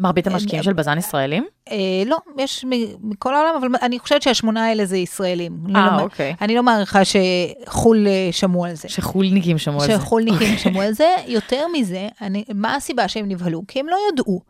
[0.00, 1.46] מרבית המשקיעים של בז"ן ישראלים?
[1.70, 2.64] אה, לא, יש
[3.02, 5.58] מכל העולם, אבל אני חושבת שהשמונה האלה זה ישראלים.
[5.66, 6.34] לא אה, אוקיי.
[6.40, 8.88] אני לא מעריכה שחו"ל אה, שמעו על זה.
[8.88, 9.92] שחולניקים שמעו על זה.
[9.92, 11.08] שחולניקים שמעו על זה.
[11.26, 12.08] יותר מזה,
[12.54, 13.62] מה הסיבה שהם נבהלו?
[13.68, 14.40] כי הם לא ידעו.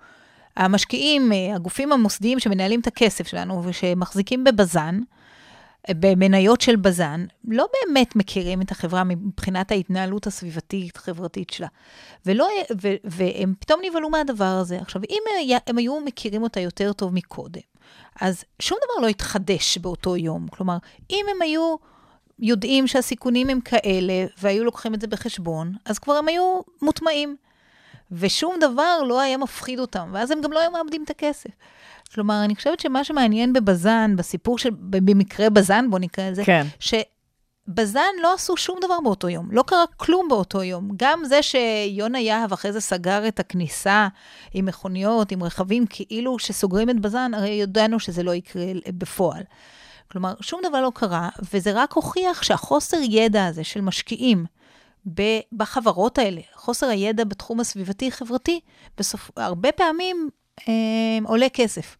[0.57, 5.18] המשקיעים, אה, הגופים המוסדיים שמנהלים את הכסף שלנו ושמחזיקים בבז"ן, אה,
[5.91, 11.67] במניות של בז"ן, לא באמת מכירים את החברה מבחינת ההתנהלות הסביבתית-חברתית שלה.
[12.27, 12.49] ולא,
[12.83, 14.79] ו, והם פתאום נבהלו מהדבר הזה.
[14.81, 17.61] עכשיו, אם היה- הם היו מכירים אותה יותר טוב מקודם,
[18.21, 20.49] אז שום דבר לא התחדש באותו יום.
[20.49, 20.77] כלומר,
[21.11, 21.77] אם הם היו
[22.39, 27.37] יודעים שהסיכונים הם כאלה, והיו לוקחים את זה בחשבון, אז כבר הם היו מוטמעים.
[28.13, 31.51] ושום דבר לא היה מפחיד אותם, ואז הם גם לא היו מאבדים את הכסף.
[32.15, 36.67] כלומר, אני חושבת שמה שמעניין בבז"ן, בסיפור של, במקרה בז"ן, בוא נקרא לזה, כן.
[36.81, 40.91] שבז"ן לא עשו שום דבר באותו יום, לא קרה כלום באותו יום.
[40.97, 44.09] גם זה שיונה יהב אחרי זה סגר את הכניסה
[44.55, 49.43] עם מכוניות, עם רכבים, כאילו שסוגרים את בז"ן, הרי ידענו שזה לא יקרה בפועל.
[50.13, 54.45] כלומר, שום דבר לא קרה, וזה רק הוכיח שהחוסר ידע הזה של משקיעים
[55.53, 58.61] בחברות האלה, חוסר הידע בתחום הסביבתי-חברתי,
[58.99, 60.29] בסוף, הרבה פעמים
[60.69, 61.97] אה, עולה כסף.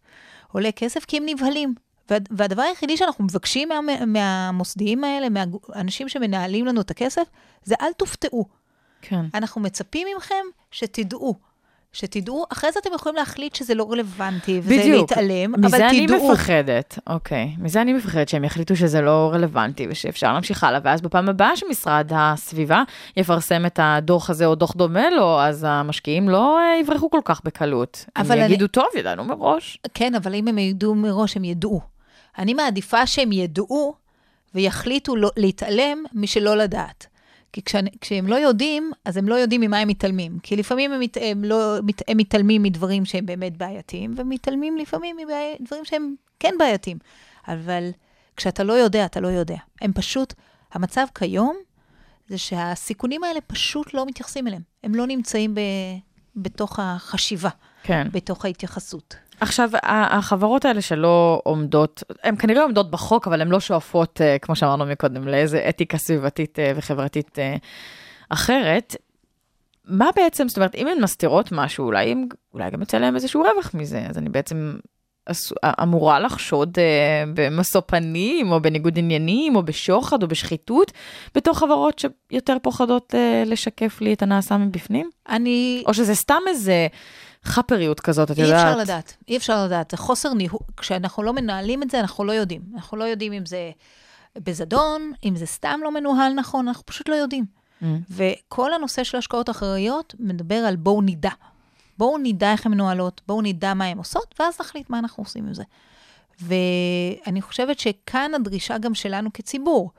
[0.51, 1.73] עולה כסף כי הם נבהלים.
[2.09, 7.23] וה, והדבר היחידי שאנחנו מבקשים מה, מהמוסדיים האלה, מהאנשים שמנהלים לנו את הכסף,
[7.63, 8.45] זה אל תופתעו.
[9.01, 9.25] כן.
[9.33, 11.48] אנחנו מצפים מכם שתדעו
[11.93, 14.95] שתדעו, אחרי זה אתם יכולים להחליט שזה לא רלוונטי, וזה בדיוק.
[15.11, 16.31] להתעלם, אבל מזה אני תדעו.
[16.31, 17.55] מפחדת, אוקיי.
[17.57, 22.11] מזה אני מפחדת שהם יחליטו שזה לא רלוונטי ושאפשר להמשיך הלאה, ואז בפעם הבאה שמשרד
[22.15, 22.83] הסביבה
[23.17, 27.41] יפרסם את הדוח הזה או דוח דומה לו, אז המשקיעים לא אה, יברחו כל כך
[27.43, 28.05] בקלות.
[28.17, 29.77] אבל הם אני- יגידו, טוב, ידענו מראש.
[29.93, 31.81] כן, אבל אם הם ידעו מראש, הם ידעו.
[32.37, 33.93] אני מעדיפה שהם ידעו
[34.55, 37.07] ויחליטו לא, להתעלם משלא לדעת.
[37.53, 40.39] כי כשאני, כשהם לא יודעים, אז הם לא יודעים ממה הם מתעלמים.
[40.43, 45.17] כי לפעמים הם, מת, הם, לא, מת, הם מתעלמים מדברים שהם באמת בעייתיים, ומתעלמים לפעמים
[45.61, 46.97] מדברים שהם כן בעייתיים.
[47.47, 47.89] אבל
[48.35, 49.57] כשאתה לא יודע, אתה לא יודע.
[49.81, 50.33] הם פשוט,
[50.73, 51.57] המצב כיום
[52.27, 54.61] זה שהסיכונים האלה פשוט לא מתייחסים אליהם.
[54.83, 55.59] הם לא נמצאים ב,
[56.35, 57.49] בתוך החשיבה,
[57.83, 58.07] כן.
[58.11, 59.15] בתוך ההתייחסות.
[59.39, 64.55] עכשיו, החברות האלה שלא עומדות, הן כנראה עומדות בחוק, אבל הן לא שואפות, אה, כמו
[64.55, 67.55] שאמרנו מקודם, לאיזה אתיקה סביבתית אה, וחברתית אה,
[68.29, 68.95] אחרת.
[69.85, 72.15] מה בעצם, זאת אומרת, אם הן מסתירות משהו, אולי,
[72.53, 74.77] אולי גם יוצא להם איזשהו רווח מזה, אז אני בעצם
[75.83, 76.77] אמורה לחשוד
[77.33, 80.91] במשוא פנים, או בניגוד עניינים, או בשוחד, או בשחיתות,
[81.35, 83.13] בתוך חברות שיותר פוחדות
[83.45, 85.09] לשקף לי את הנעשה מבפנים?
[85.29, 85.83] אני...
[85.87, 86.87] או שזה סתם איזה
[87.43, 88.65] חאפריות כזאת, את אי יודעת?
[88.65, 89.91] אפשר לדעת, אי אפשר לדעת.
[89.91, 92.61] זה חוסר ניהול, כשאנחנו לא מנהלים את זה, אנחנו לא יודעים.
[92.75, 93.71] אנחנו לא יודעים אם זה
[94.35, 97.45] בזדון, אם זה סתם לא מנוהל נכון, אנחנו פשוט לא יודעים.
[97.81, 97.85] Mm.
[98.09, 101.31] וכל הנושא של השקעות אחראיות מדבר על בואו נדע.
[101.97, 105.47] בואו נדע איך הן מנוהלות, בואו נדע מה הן עושות, ואז נחליט מה אנחנו עושים
[105.47, 105.63] עם זה.
[106.41, 109.91] ואני חושבת שכאן הדרישה גם שלנו כציבור,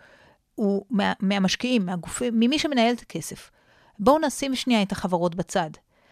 [0.55, 3.51] הוא מה, מהמשקיעים, מהגופים, ממי שמנהל את הכסף.
[3.99, 5.71] בואו נשים שנייה את החברות בצד.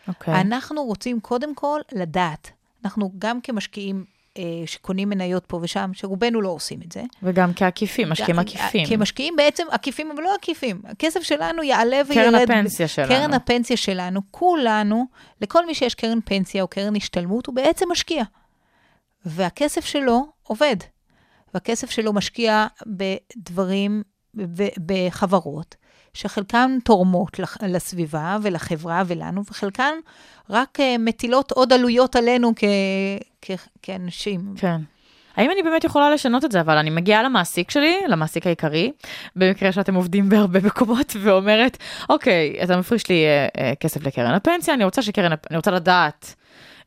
[0.08, 0.40] אוקיי.
[0.40, 2.50] אנחנו רוצים קודם כל לדעת.
[2.84, 4.04] אנחנו גם כמשקיעים
[4.38, 7.02] אה, שקונים מניות פה ושם, שרובנו לא עושים את זה.
[7.22, 8.86] וגם כעקיפים, משקיעים עקיפים.
[8.88, 10.82] כמשקיעים בעצם עקיפים, אבל לא עקיפים.
[10.84, 12.32] הכסף שלנו יעלה וירד.
[12.32, 13.08] קרן הפנסיה שלנו.
[13.08, 15.06] קרן הפנסיה שלנו, כולנו,
[15.40, 18.24] לכל מי שיש קרן פנסיה או קרן השתלמות, הוא בעצם משקיע.
[19.24, 20.76] והכסף שלו עובד.
[21.54, 24.02] והכסף שלו משקיע בדברים,
[24.86, 25.76] בחברות,
[26.14, 29.94] שחלקן תורמות לסביבה ולחברה ולנו, וחלקן
[30.50, 32.64] רק אה, מטילות עוד עלויות עלינו כ-
[33.42, 34.54] כ- כאנשים.
[34.56, 34.80] כן.
[35.36, 36.60] האם אני באמת יכולה לשנות את זה?
[36.60, 38.92] אבל אני מגיעה למעסיק שלי, למעסיק העיקרי,
[39.36, 41.76] במקרה שאתם עובדים בהרבה מקומות, ואומרת,
[42.10, 46.34] אוקיי, אתה מפריש לי אה, אה, כסף לקרן הפנסיה, אני רוצה שקרן, אני רוצה לדעת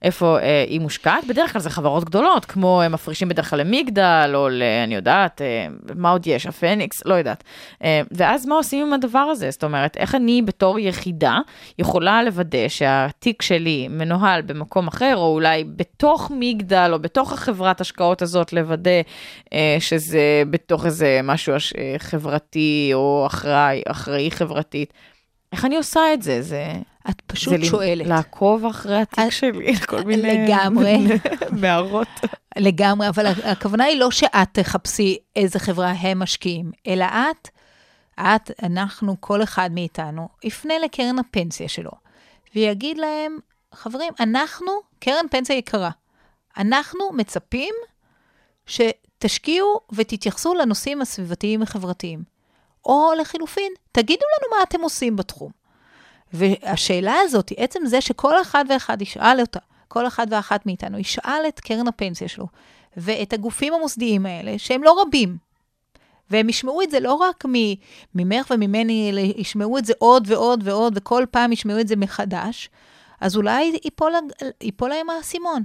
[0.02, 1.26] איפה אה, היא מושקעת.
[1.28, 4.64] בדרך כלל זה חברות גדולות, כמו הם מפרישים בדרך כלל למגדל, או ל...
[4.84, 7.44] אני יודעת, אה, מה עוד יש, הפניקס, לא יודעת.
[7.84, 9.52] אה, ואז מה עושים עם הדבר הזה?
[9.52, 11.40] זאת אומרת, איך אני בתור יחידה
[11.80, 18.22] יכולה לוודא שהתיק שלי מנוהל במקום אחר, או אולי בתוך מגדל, או בתוך החברת השקעות
[18.22, 19.02] הזאת, לוודא
[19.54, 24.94] אה, שזה בתוך איזה משהו אה, חברתי, או אחראי, אחראי חברתית.
[25.54, 26.42] איך אני עושה את זה?
[26.42, 26.74] זה...
[27.10, 28.08] את פשוט זה שואלת.
[28.08, 30.46] לעקוב אחרי התיק שלי, כל מיני...
[30.46, 30.98] לגמרי.
[31.62, 32.08] מערות.
[32.58, 37.50] לגמרי, אבל הכוונה היא לא שאת תחפשי איזה חברה הם משקיעים, אלא את,
[38.20, 41.92] את, אנחנו, כל אחד מאיתנו, יפנה לקרן הפנסיה שלו,
[42.56, 43.38] ויגיד להם,
[43.74, 45.90] חברים, אנחנו קרן פנסיה יקרה.
[46.58, 47.74] אנחנו מצפים
[48.66, 52.24] שתשקיעו ותתייחסו לנושאים הסביבתיים החברתיים.
[52.86, 55.61] או לחילופין, תגידו לנו מה אתם עושים בתחום.
[56.34, 61.60] והשאלה הזאת, עצם זה שכל אחד ואחד ישאל אותה, כל אחד ואחת מאיתנו ישאל את
[61.60, 62.48] קרן הפנסיה שלו
[62.98, 65.38] ואת הגופים המוסדיים האלה, שהם לא רבים,
[66.30, 67.44] והם ישמעו את זה לא רק
[68.16, 72.70] ממך וממני, אלא ישמעו את זה עוד ועוד ועוד, וכל פעם ישמעו את זה מחדש,
[73.22, 74.14] אז אולי ייפול,
[74.62, 75.64] ייפול להם האסימון.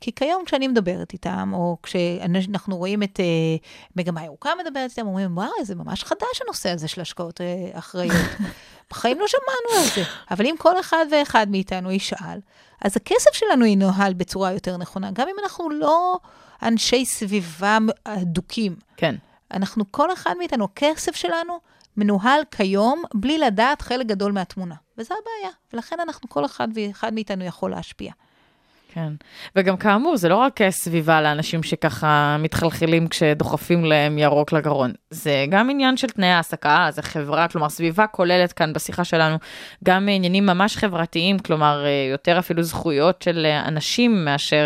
[0.00, 5.36] כי כיום כשאני מדברת איתם, או כשאנחנו רואים את uh, מגמה ירוקה מדברת איתם, אומרים,
[5.36, 8.26] וואו, זה ממש חדש הנושא הזה של השקעות uh, אחראיות.
[8.90, 10.02] בחיים לא שמענו על זה.
[10.30, 12.40] אבל אם כל אחד ואחד מאיתנו ישאל,
[12.82, 16.18] אז הכסף שלנו ינוהל בצורה יותר נכונה, גם אם אנחנו לא
[16.62, 18.76] אנשי סביבה אדוקים.
[18.96, 19.14] כן.
[19.50, 21.58] אנחנו, כל אחד מאיתנו, הכסף שלנו
[21.96, 24.74] מנוהל כיום בלי לדעת חלק גדול מהתמונה.
[24.98, 25.54] וזו הבעיה.
[25.72, 28.12] ולכן אנחנו, כל אחד ואחד מאיתנו יכול להשפיע.
[28.94, 29.12] כן.
[29.56, 34.92] וגם כאמור, זה לא רק אה, סביבה לאנשים שככה מתחלחלים כשדוחפים להם ירוק לגרון.
[35.10, 39.36] זה גם עניין של תנאי העסקה, זה חברה, כלומר, סביבה כוללת כאן בשיחה שלנו
[39.84, 44.64] גם עניינים ממש חברתיים, כלומר, אה, יותר אפילו זכויות של אה, אנשים מאשר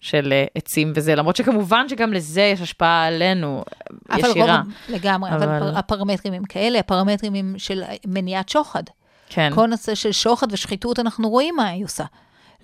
[0.00, 3.64] של עצים וזה, למרות שכמובן שגם לזה יש השפעה עלינו,
[4.10, 4.62] אה, אבל ישירה.
[4.64, 8.82] רוב, לגמרי, אבל- אבל הפרמטרים הם כאלה, הפרמטרים הם של מניעת שוחד.
[9.30, 9.50] כן.
[9.54, 12.04] כל נושא של שוחד ושחיתות, אנחנו רואים מה היא עושה.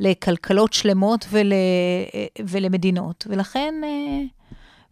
[0.00, 1.52] לכלכלות שלמות ול,
[2.46, 4.22] ולמדינות, ולכן, אה,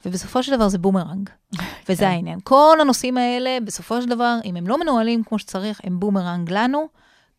[0.07, 1.31] ובסופו של דבר זה בומרנג,
[1.89, 2.39] וזה העניין.
[2.45, 6.89] כל הנושאים האלה, בסופו של דבר, אם הם לא מנוהלים כמו שצריך, הם בומרנג לנו,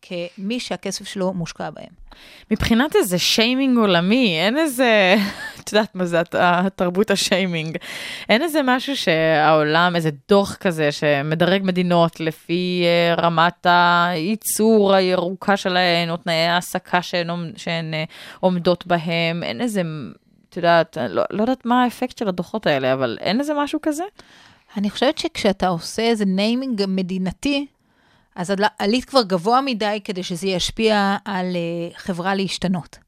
[0.02, 2.06] כמי שהכסף שלו מושקע בהם.
[2.50, 5.16] מבחינת איזה שיימינג עולמי, אין איזה,
[5.60, 6.34] את יודעת מה זה הת-
[6.76, 7.76] תרבות השיימינג,
[8.28, 16.10] אין איזה משהו שהעולם, איזה דוח כזה שמדרג מדינות לפי אה, רמת הייצור הירוקה שלהן,
[16.10, 18.04] או תנאי העסקה שהן, שהן אה,
[18.40, 19.82] עומדות בהם, אין איזה,
[20.48, 24.04] את יודעת, לא, לא יודעת מה האפקט של הדוחות האלה, אבל אין איזה משהו כזה?
[24.76, 27.66] אני חושבת שכשאתה עושה איזה naming מדינתי,
[28.36, 31.46] אז על- עלית כבר גבוה מדי כדי שזה ישפיע על
[31.92, 32.98] uh, חברה להשתנות.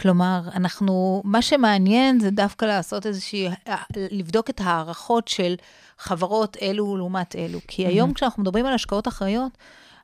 [0.00, 3.76] כלומר, אנחנו, מה שמעניין זה דווקא לעשות איזושהי, אה,
[4.10, 5.54] לבדוק את ההערכות של
[5.98, 7.58] חברות אלו לעומת אלו.
[7.68, 9.52] כי היום כשאנחנו מדברים על השקעות אחראיות,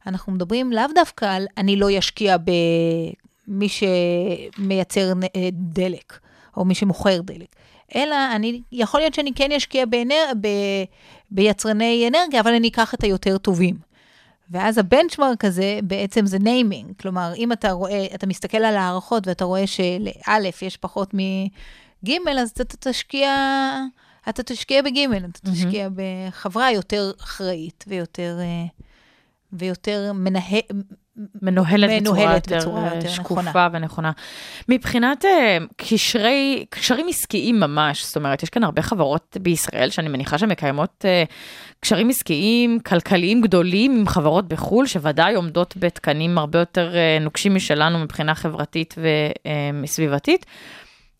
[0.07, 2.36] אנחנו מדברים לאו דווקא על אני לא אשקיע
[3.48, 6.18] במי שמייצר אה, דלק,
[6.57, 7.57] או מי שמוכר דלק,
[7.94, 10.48] אלא אני, יכול להיות שאני כן אשקיע באנר, ב,
[11.30, 13.91] ביצרני אנרגיה, אבל אני אקח את היותר טובים.
[14.51, 16.92] ואז ה benchmark הזה בעצם זה naming.
[17.01, 22.51] כלומר, אם אתה רואה, אתה מסתכל על הערכות ואתה רואה שלאלף יש פחות מג', אז
[22.51, 23.30] אתה תשקיע,
[24.28, 24.99] אתה תשקיע בג',
[25.30, 28.66] אתה תשקיע בחברה יותר אחראית ויותר, אה,
[29.53, 30.61] ויותר מנהל,
[31.42, 33.68] מנוהלת, בצורה מנוהלת יותר, בצורה אה, יותר שקופה נכונה.
[33.72, 34.12] ונכונה.
[34.68, 40.38] מבחינת אה, קשרי, קשרים עסקיים ממש, זאת אומרת, יש כאן הרבה חברות בישראל שאני מניחה
[40.38, 41.24] שמקיימות אה,
[41.80, 47.98] קשרים עסקיים, כלכליים גדולים עם חברות בחו"ל, שוודאי עומדות בתקנים הרבה יותר אה, נוקשים משלנו
[47.98, 48.94] מבחינה חברתית
[49.82, 50.46] וסביבתית.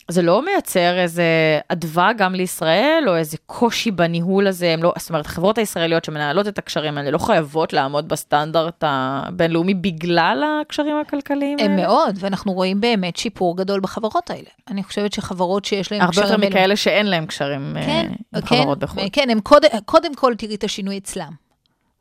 [0.09, 1.24] זה לא מייצר איזה
[1.68, 6.48] אדווה גם לישראל, או איזה קושי בניהול הזה, הם לא, זאת אומרת, החברות הישראליות שמנהלות
[6.48, 11.82] את הקשרים האלה לא חייבות לעמוד בסטנדרט הבינלאומי בגלל הקשרים הכלכליים הם האלה?
[11.82, 14.48] מאוד, ואנחנו רואים באמת שיפור גדול בחברות האלה.
[14.68, 18.40] אני חושבת שחברות שיש להן הרבה יותר קשרים מכאלה שאין להם קשרים אה, כן, עם
[18.40, 19.03] כן, חברות בחו"ל.
[19.12, 21.32] כן, הם קודם, קודם כל תראי את השינוי אצלם.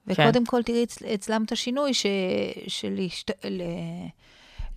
[0.09, 0.23] כן.
[0.23, 2.05] וקודם כל תראי אצל, אצלם את השינוי ש,
[2.67, 3.61] של להשת, ל,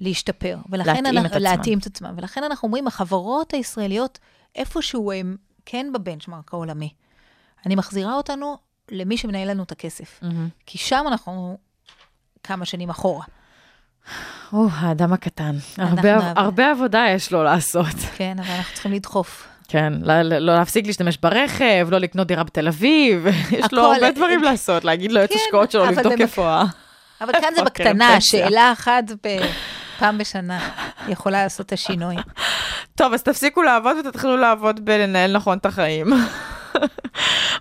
[0.01, 0.57] להשתפר.
[0.71, 1.43] ולכן להתאים אנחנו, את עצמם.
[1.43, 2.15] להתאים את עצמם.
[2.17, 4.19] ולכן אנחנו אומרים, החברות הישראליות,
[4.57, 5.37] איפשהו הם
[5.67, 6.93] כן בבנצ'מרק העולמי.
[7.67, 8.57] אני מחזירה אותנו
[8.91, 10.19] למי שמנהל לנו את הכסף.
[10.23, 10.49] מהמם.
[10.67, 11.59] כי שם אנחנו
[12.43, 13.25] כמה שנים אחורה.
[14.53, 15.57] או, האדם הקטן.
[15.79, 16.33] הרבה, אהבה.
[16.37, 17.87] הרבה עבודה יש לו לעשות.
[18.17, 19.49] כן, אבל אנחנו צריכים לדחוף.
[19.69, 23.27] כן, לא, לא להפסיק להשתמש ברכב, לא לקנות דירה בתל אביב,
[23.59, 26.65] יש לו הרבה דברים אה, לעשות, להגיד ליועץ כן, השקעות שלו לבדוק איפה ה...
[27.21, 28.21] אבל כאן זה בקטנה?
[28.21, 29.39] שאלה אחת ב-
[29.99, 30.71] פעם בשנה
[31.09, 32.17] יכולה לעשות את השינוי.
[32.95, 36.07] טוב, אז תפסיקו לעבוד ותתחילו לעבוד בלנהל נכון את החיים.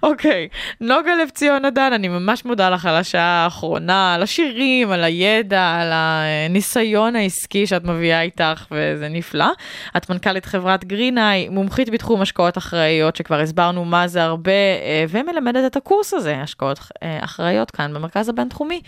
[0.03, 0.47] אוקיי,
[0.81, 5.77] נוגה לב ציון עדן, אני ממש מודה לך על השעה האחרונה, על השירים, על הידע,
[5.81, 9.51] על הניסיון העסקי שאת מביאה איתך, וזה נפלא.
[9.97, 15.71] את מנכ"לית חברת גרינאי, מומחית בתחום השקעות אחראיות, שכבר הסברנו מה זה הרבה, אה, ומלמדת
[15.71, 18.81] את הקורס הזה, השקעות אה, אחראיות כאן במרכז הבינתחומי.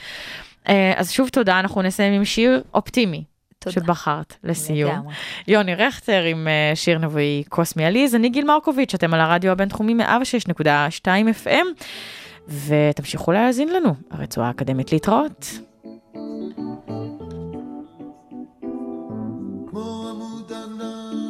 [0.70, 3.34] אה, אז שוב תודה, אנחנו נסיים עם שיר אופטימי.
[3.74, 3.86] תודה.
[3.86, 4.91] שבחרת לסיום.
[4.91, 5.13] לגמרי.
[5.47, 10.03] יוני רכטר עם אה, שיר נבואי קוסמי עליז, אני גיל מרקוביץ', אתם על הרדיו הבינתחומי
[10.03, 11.07] 106.2
[11.45, 11.84] FM,
[12.68, 15.59] ותמשיכו להאזין לנו, הרצועה האקדמית להתראות.
[19.70, 21.26] כמו עמוד ענן,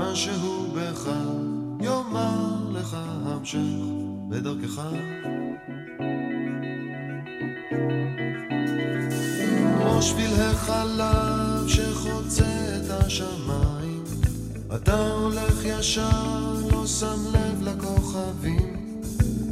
[0.00, 1.10] משהו בך
[1.80, 3.58] יאמר לך המשך
[4.28, 4.80] בדרכך.
[9.78, 12.44] כמו שביל החלב שחוצה
[12.76, 14.04] את השמיים
[14.74, 18.76] אתה הולך ישר, לא שם לב לכוכבים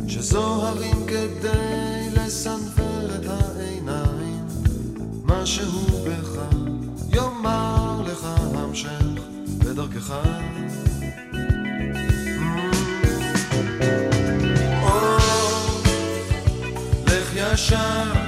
[0.09, 4.47] שזוהרים כדי לסנוור את העיניים
[5.25, 6.41] משהו בך
[7.15, 9.08] יאמר לך המשך
[9.79, 10.13] בדרכך.
[14.83, 15.17] או,
[17.07, 18.28] לך ישר,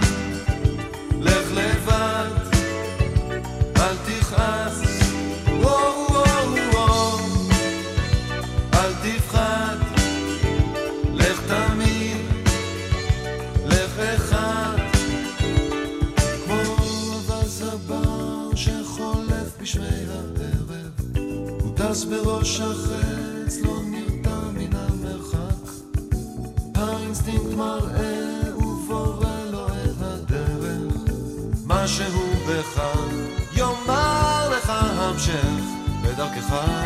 [22.00, 25.70] טס בראש החץ לא נרתע מן המרחק
[26.74, 30.94] האינסטינקט מראה ובורא לו את הדרך
[31.66, 32.82] משהו בך
[33.52, 35.60] יאמר לך המשך
[36.02, 36.79] בדרכך.